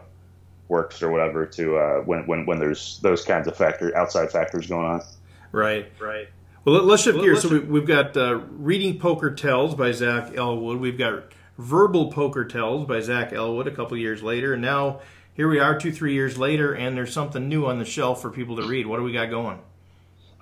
[0.72, 4.65] works or whatever to uh, when when when there's those kinds of factor outside factors
[4.67, 5.03] going on.
[5.51, 6.30] Right, right.
[6.63, 7.43] Well, let's shift well, gears.
[7.43, 10.80] Let's so we, have got uh, reading poker tells by Zach Elwood.
[10.80, 15.01] We've got verbal poker tells by Zach Elwood a couple years later, and now
[15.34, 18.30] here we are, two three years later, and there's something new on the shelf for
[18.30, 18.88] people to read.
[18.88, 19.59] What do we got going?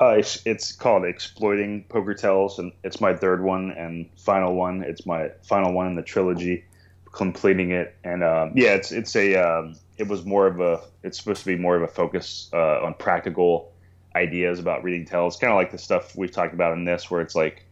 [0.01, 4.81] Uh, it's, it's called Exploiting Poker Tells, and it's my third one and final one.
[4.81, 6.63] It's my final one in the trilogy,
[7.11, 7.95] completing it.
[8.03, 11.47] And um, yeah, it's it's a um, it was more of a it's supposed to
[11.47, 13.71] be more of a focus uh, on practical
[14.15, 17.21] ideas about reading tells, kind of like the stuff we've talked about in this, where
[17.21, 17.65] it's like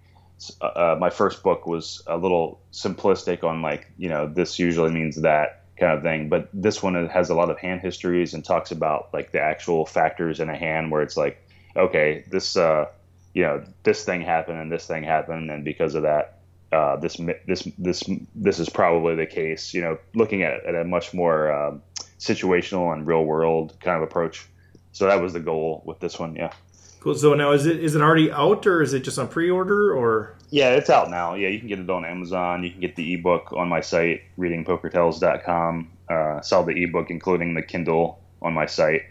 [0.61, 4.91] uh, uh, my first book was a little simplistic on like you know this usually
[4.91, 8.43] means that kind of thing, but this one has a lot of hand histories and
[8.43, 11.43] talks about like the actual factors in a hand, where it's like
[11.75, 12.85] okay, this uh,
[13.33, 16.36] you know this thing happened and this thing happened, and because of that,
[16.71, 18.03] uh, this this this
[18.35, 19.73] this is probably the case.
[19.73, 21.81] You know, looking at, at a much more um,
[22.19, 24.47] situational and real world kind of approach.
[24.91, 26.35] So that was the goal with this one.
[26.35, 26.51] Yeah.
[26.99, 27.15] Cool.
[27.15, 30.35] So now is it is it already out or is it just on pre-order or?
[30.49, 31.35] Yeah, it's out now.
[31.35, 32.63] Yeah, you can get it on Amazon.
[32.63, 35.91] You can get the ebook on my site, readingpokertells.com.
[36.09, 39.01] Uh, sell the ebook, including the Kindle, on my site.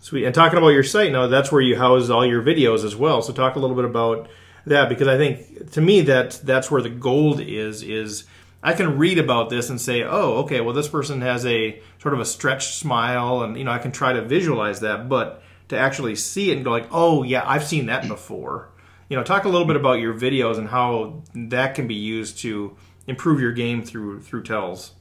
[0.00, 0.24] Sweet.
[0.24, 3.22] And talking about your site now, that's where you house all your videos as well.
[3.22, 4.28] So talk a little bit about
[4.66, 8.24] that because I think to me that that's where the gold is is
[8.62, 12.14] I can read about this and say, "Oh, okay, well this person has a sort
[12.14, 15.78] of a stretched smile and you know, I can try to visualize that, but to
[15.78, 18.70] actually see it and go like, "Oh, yeah, I've seen that before."
[19.08, 22.38] You know, talk a little bit about your videos and how that can be used
[22.38, 24.92] to improve your game through through tells.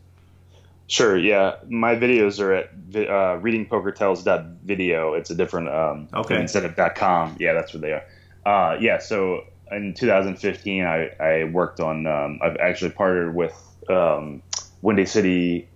[0.88, 1.18] Sure.
[1.18, 5.14] Yeah, my videos are at uh, readingpokertells.video.
[5.14, 7.38] It's a different um, okay instead of .com.
[7.40, 8.04] Yeah, that's where they are.
[8.46, 9.00] Uh, yeah.
[9.00, 9.46] So
[9.76, 12.06] in 2015, I, I worked on.
[12.08, 13.54] Um, I've actually partnered with
[13.90, 14.42] um,
[14.82, 15.68] Windy City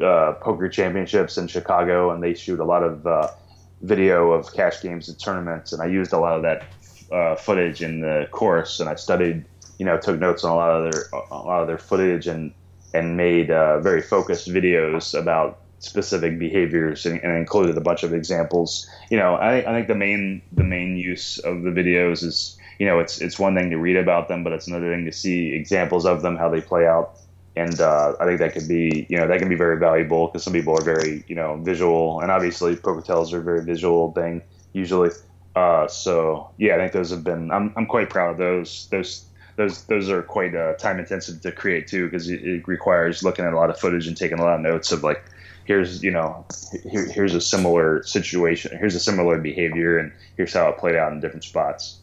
[0.00, 3.28] uh, Poker Championships in Chicago, and they shoot a lot of uh,
[3.82, 6.64] video of cash games and tournaments, and I used a lot of that
[7.12, 9.44] uh, footage in the course, and I studied.
[9.78, 12.54] You know, took notes on a lot of their a lot of their footage and
[12.94, 18.14] and made uh, very focused videos about specific behaviors and, and, included a bunch of
[18.14, 18.88] examples.
[19.10, 22.86] You know, I, I think the main the main use of the videos is you
[22.86, 25.52] know it's it's one thing to read about them, but it's another thing to see
[25.52, 27.18] examples of them, how they play out.
[27.56, 30.44] And uh, I think that could be, you know, that can be very valuable because
[30.44, 34.12] some people are very, you know, visual, and obviously poker tells are a very visual
[34.12, 34.42] thing
[34.74, 35.10] usually.
[35.54, 37.50] Uh, so yeah, I think those have been.
[37.50, 38.88] I'm, I'm quite proud of those.
[38.90, 39.24] Those
[39.56, 43.44] those those are quite uh, time intensive to create too because it, it, requires looking
[43.44, 45.24] at a lot of footage and taking a lot of notes of like
[45.64, 46.44] here's you know
[46.90, 51.12] here, here's a similar situation here's a similar behavior and here's how it played out
[51.12, 51.98] in different spots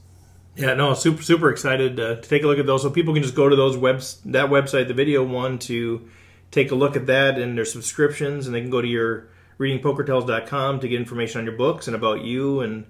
[0.56, 3.24] yeah no super super excited uh, to take a look at those so people can
[3.24, 6.08] just go to those webs that website the video one to
[6.52, 9.28] take a look at that and their subscriptions and they can go to your
[9.60, 12.86] readingpokertells.com to get information on your books and about you and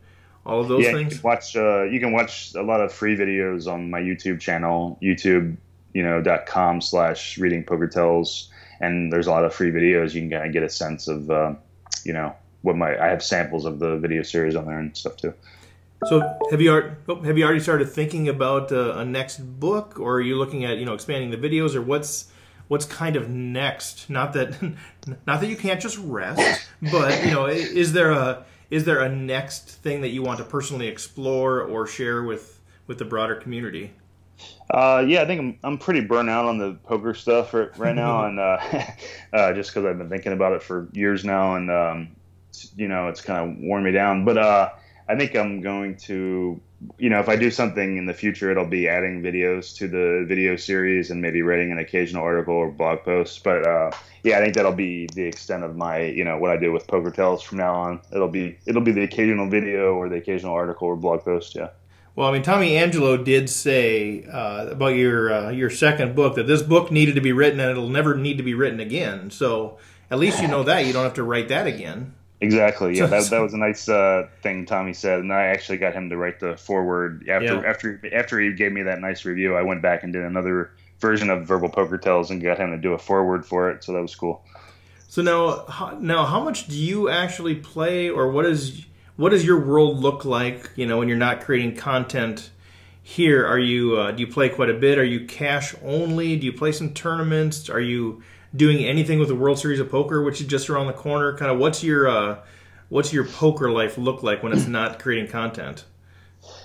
[0.45, 1.14] all of those yeah, things.
[1.14, 4.39] You can watch uh, you can watch a lot of free videos on my YouTube
[4.39, 5.57] channel, YouTube
[5.93, 8.49] you know dot com slash reading poker tells,
[8.80, 10.14] and there's a lot of free videos.
[10.14, 11.55] You can kind of get a sense of uh,
[12.03, 15.18] you know what my I have samples of the video series on there and stuff
[15.18, 15.34] too.
[16.06, 20.16] So have you oh, have you already started thinking about uh, a next book, or
[20.16, 22.32] are you looking at you know expanding the videos, or what's
[22.68, 24.10] what's kind of next?
[24.10, 24.62] Not that
[25.26, 29.10] not that you can't just rest, but you know, is there a is there a
[29.10, 33.93] next thing that you want to personally explore or share with with the broader community?
[34.70, 37.95] Uh, yeah, I think I'm, I'm pretty burnt out on the poker stuff right, right
[37.95, 38.58] now, and uh,
[39.34, 42.16] uh, just because I've been thinking about it for years now, and um,
[42.76, 44.26] you know, it's kind of worn me down.
[44.26, 44.70] But uh,
[45.08, 46.62] I think I'm going to,
[46.97, 50.26] you know, if I do something in the future, it'll be adding videos to the
[50.28, 53.43] video series and maybe writing an occasional article or blog post.
[53.43, 53.91] But uh,
[54.24, 56.88] yeah, I think that'll be the extent of my, you know, what I do with
[56.88, 58.01] Poker Tells from now on.
[58.14, 61.56] It'll be it'll be the occasional video or the occasional article or blog post.
[61.56, 61.70] Yeah.
[62.16, 66.47] Well, I mean, Tommy Angelo did say uh, about your uh, your second book that
[66.47, 69.32] this book needed to be written and it'll never need to be written again.
[69.32, 69.80] So
[70.10, 72.14] at least you know that you don't have to write that again.
[72.44, 72.98] Exactly.
[72.98, 76.10] Yeah, that, that was a nice uh, thing Tommy said, and I actually got him
[76.10, 77.70] to write the foreword after yeah.
[77.70, 79.56] after after he gave me that nice review.
[79.56, 82.78] I went back and did another version of Verbal Poker Tells and got him to
[82.78, 83.84] do a foreword for it.
[83.84, 84.44] So that was cool.
[85.08, 88.86] So now, now, how much do you actually play, or what is
[89.16, 90.70] what does your world look like?
[90.76, 92.50] You know, when you're not creating content
[93.02, 94.98] here, are you uh, do you play quite a bit?
[94.98, 96.36] Are you cash only?
[96.36, 97.70] Do you play some tournaments?
[97.70, 98.22] Are you
[98.56, 101.36] doing anything with the World Series of Poker, which is just around the corner?
[101.38, 102.39] Kind of what's your uh,
[102.89, 105.86] what's your poker life look like when it's not creating content?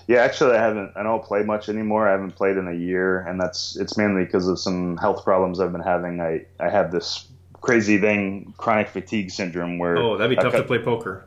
[0.07, 0.93] Yeah, actually, I haven't.
[0.97, 2.09] I don't play much anymore.
[2.09, 5.61] I haven't played in a year, and that's it's mainly because of some health problems
[5.61, 6.21] I've been having.
[6.21, 7.29] I I have this
[7.61, 11.25] crazy thing, chronic fatigue syndrome, where oh, that'd be tough cut, to play poker.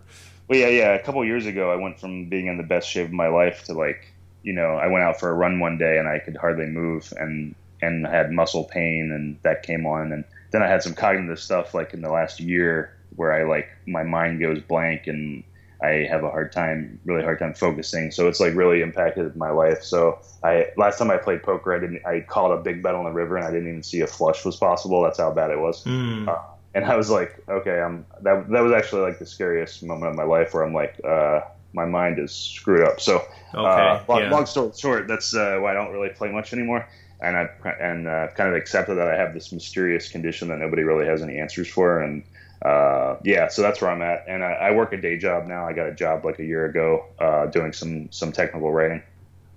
[0.47, 0.93] Well, yeah, yeah.
[0.93, 3.63] A couple years ago, I went from being in the best shape of my life
[3.65, 4.07] to like,
[4.43, 7.13] you know, I went out for a run one day and I could hardly move,
[7.17, 10.93] and and I had muscle pain, and that came on, and then I had some
[10.93, 15.43] cognitive stuff like in the last year where I like my mind goes blank and
[15.81, 18.11] I have a hard time, really hard time focusing.
[18.11, 19.83] So it's like really impacted my life.
[19.83, 22.05] So I last time I played poker, I didn't.
[22.05, 24.45] I called a big bet on the river and I didn't even see a flush
[24.45, 25.01] was possible.
[25.01, 25.83] That's how bad it was.
[25.85, 26.27] Mm.
[26.27, 26.37] Uh,
[26.73, 28.49] and I was like, okay, I'm that.
[28.49, 31.41] That was actually like the scariest moment of my life where I'm like, uh,
[31.73, 33.01] my mind is screwed up.
[33.01, 33.17] So,
[33.53, 34.29] uh, okay, long, yeah.
[34.29, 36.87] long story short, that's uh, why I don't really play much anymore
[37.21, 37.49] and I've
[37.79, 41.21] and uh, kind of accepted that I have this mysterious condition that nobody really has
[41.21, 42.23] any answers for, and
[42.63, 44.25] uh, yeah, so that's where I'm at.
[44.27, 45.67] And I, I, work a day job now.
[45.67, 49.01] I got a job like a year ago uh, doing some some technical writing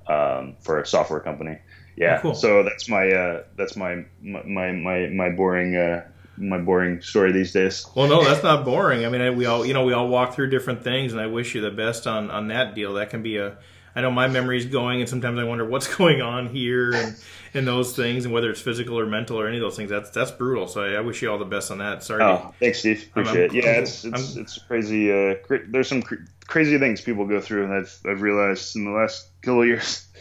[0.06, 1.58] um, for a software company.
[1.96, 2.34] Yeah, oh, cool.
[2.34, 6.06] so that's my uh, that's my my my my boring uh,
[6.36, 7.86] my boring story these days.
[7.94, 9.04] Well, no, that's not boring.
[9.04, 11.54] I mean, we all you know we all walk through different things, and I wish
[11.54, 12.94] you the best on on that deal.
[12.94, 13.56] That can be a
[13.96, 17.16] I know my memory's going, and sometimes I wonder what's going on here and,
[17.54, 19.90] and those things, and whether it's physical or mental or any of those things.
[19.90, 20.66] That's that's brutal.
[20.66, 22.02] So I, I wish you all the best on that.
[22.02, 22.22] Sorry.
[22.22, 23.06] Oh, thanks, Steve.
[23.10, 23.64] Appreciate I'm, it.
[23.64, 25.12] Yeah, it's it's, it's crazy.
[25.12, 28.84] Uh, cra- there's some cr- crazy things people go through, and I've I've realized in
[28.84, 30.06] the last couple of years.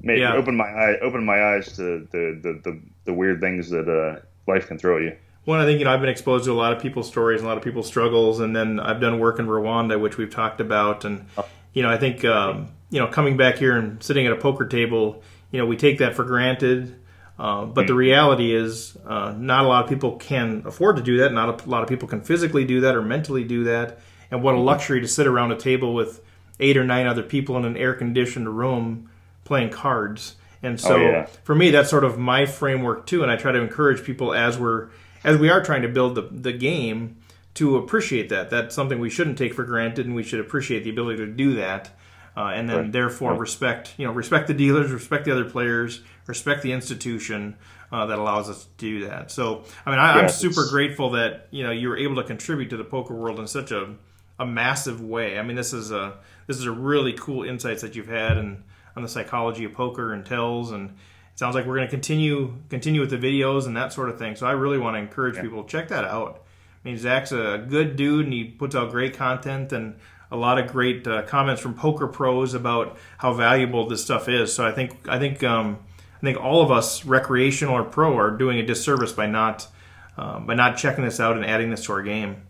[0.00, 0.34] Made, yeah.
[0.34, 4.20] open my eye, open my eyes to the the, the, the weird things that uh,
[4.46, 5.16] life can throw at you.
[5.44, 7.46] One, I think you know I've been exposed to a lot of people's stories, and
[7.46, 10.60] a lot of people's struggles, and then I've done work in Rwanda, which we've talked
[10.60, 11.26] about, and
[11.72, 14.66] you know I think um, you know coming back here and sitting at a poker
[14.66, 16.96] table, you know we take that for granted,
[17.38, 17.98] uh, but the mm-hmm.
[17.98, 21.32] reality is uh, not a lot of people can afford to do that.
[21.32, 24.54] Not a lot of people can physically do that or mentally do that, and what
[24.54, 24.66] a mm-hmm.
[24.66, 26.22] luxury to sit around a table with
[26.60, 29.10] eight or nine other people in an air conditioned room
[29.44, 30.36] playing cards.
[30.62, 31.26] And so oh, yeah.
[31.44, 33.22] for me, that's sort of my framework too.
[33.22, 34.88] And I try to encourage people as we're
[35.24, 37.16] as we are trying to build the, the game
[37.54, 38.50] to appreciate that.
[38.50, 41.54] That's something we shouldn't take for granted, and we should appreciate the ability to do
[41.54, 41.90] that.
[42.38, 42.92] Uh, and then right.
[42.92, 43.40] therefore right.
[43.40, 47.56] respect you know respect the dealers, respect the other players, respect the institution
[47.90, 49.32] uh, that allows us to do that.
[49.32, 52.70] So I mean I, am super grateful that you know you were able to contribute
[52.70, 53.96] to the poker world in such a
[54.38, 55.36] a massive way.
[55.36, 58.62] I mean this is a this is a really cool insights that you've had and
[58.94, 62.54] on the psychology of poker and tells and it sounds like we're going to continue
[62.68, 64.36] continue with the videos and that sort of thing.
[64.36, 65.42] So I really want to encourage yeah.
[65.42, 66.44] people check that out.
[66.84, 69.96] I mean, Zach's a good dude and he puts out great content and
[70.30, 74.52] a lot of great uh, comments from poker pros about how valuable this stuff is.
[74.52, 75.78] So I think I think um,
[76.16, 79.68] I think all of us, recreational or pro, are doing a disservice by not
[80.16, 82.42] um, by not checking this out and adding this to our game.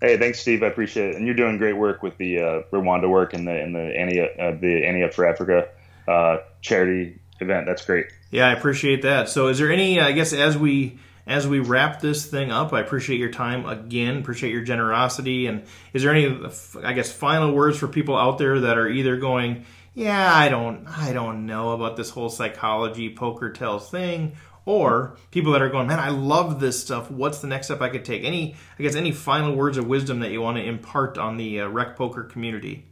[0.00, 0.62] Hey, thanks, Steve.
[0.62, 3.52] I appreciate it, and you're doing great work with the uh, Rwanda work and the
[3.52, 4.26] and the Ante uh,
[4.60, 5.68] the Ante Up for Africa
[6.06, 7.66] uh, charity event.
[7.66, 8.06] That's great.
[8.30, 9.28] Yeah, I appreciate that.
[9.28, 10.00] So, is there any?
[10.00, 14.18] I guess as we as we wrap this thing up, I appreciate your time again.
[14.18, 15.46] Appreciate your generosity.
[15.46, 16.50] And is there any?
[16.82, 19.64] I guess final words for people out there that are either going,
[19.94, 25.52] yeah, I don't, I don't know about this whole psychology poker tells thing, or people
[25.52, 27.10] that are going, man, I love this stuff.
[27.10, 28.24] What's the next step I could take?
[28.24, 31.60] Any, I guess, any final words of wisdom that you want to impart on the
[31.60, 32.86] uh, rec poker community?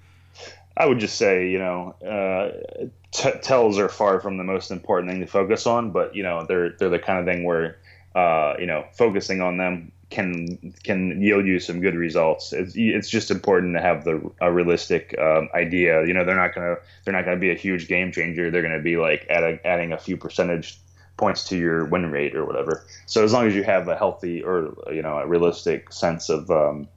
[0.77, 5.11] I would just say, you know, uh, t- tells are far from the most important
[5.11, 7.79] thing to focus on, but you know, they're they're the kind of thing where,
[8.15, 12.53] uh, you know, focusing on them can can yield you some good results.
[12.53, 16.05] It's, it's just important to have the a realistic um, idea.
[16.05, 18.51] You know, they're not gonna they're not gonna be a huge game changer.
[18.51, 20.79] They're gonna be like adding adding a few percentage
[21.17, 22.85] points to your win rate or whatever.
[23.07, 26.51] So as long as you have a healthy or you know a realistic sense of
[26.51, 26.89] um,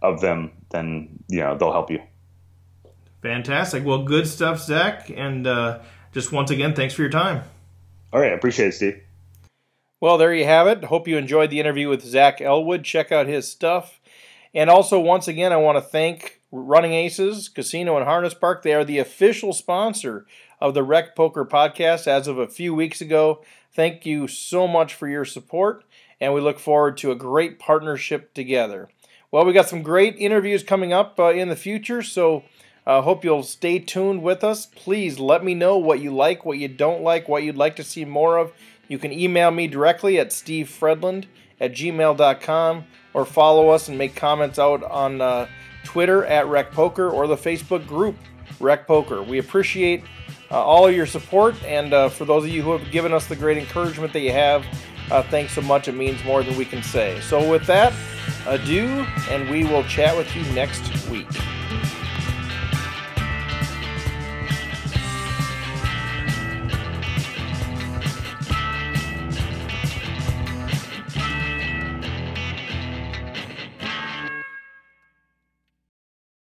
[0.00, 2.00] of them, then you know they'll help you.
[3.22, 3.84] Fantastic.
[3.84, 5.10] Well, good stuff, Zach.
[5.10, 5.80] And uh,
[6.12, 7.42] just once again, thanks for your time.
[8.12, 8.32] All right.
[8.32, 9.02] I appreciate it, Steve.
[10.04, 10.84] Well, there you have it.
[10.84, 12.84] Hope you enjoyed the interview with Zach Elwood.
[12.84, 14.00] Check out his stuff.
[14.52, 18.62] And also, once again, I want to thank Running Aces Casino and Harness Park.
[18.62, 20.26] They are the official sponsor
[20.60, 23.42] of the Rec Poker Podcast as of a few weeks ago.
[23.72, 25.84] Thank you so much for your support,
[26.20, 28.90] and we look forward to a great partnership together.
[29.30, 32.44] Well, we got some great interviews coming up uh, in the future, so
[32.86, 34.66] I uh, hope you'll stay tuned with us.
[34.66, 37.82] Please let me know what you like, what you don't like, what you'd like to
[37.82, 38.52] see more of.
[38.88, 41.26] You can email me directly at stevefredlund
[41.60, 45.46] at gmail.com or follow us and make comments out on uh,
[45.84, 48.16] Twitter at RecPoker or the Facebook group
[48.58, 49.26] RecPoker.
[49.26, 50.02] We appreciate
[50.50, 53.36] uh, all your support, and uh, for those of you who have given us the
[53.36, 54.64] great encouragement that you have,
[55.10, 55.88] uh, thanks so much.
[55.88, 57.20] It means more than we can say.
[57.20, 57.92] So, with that,
[58.46, 61.26] adieu, and we will chat with you next week.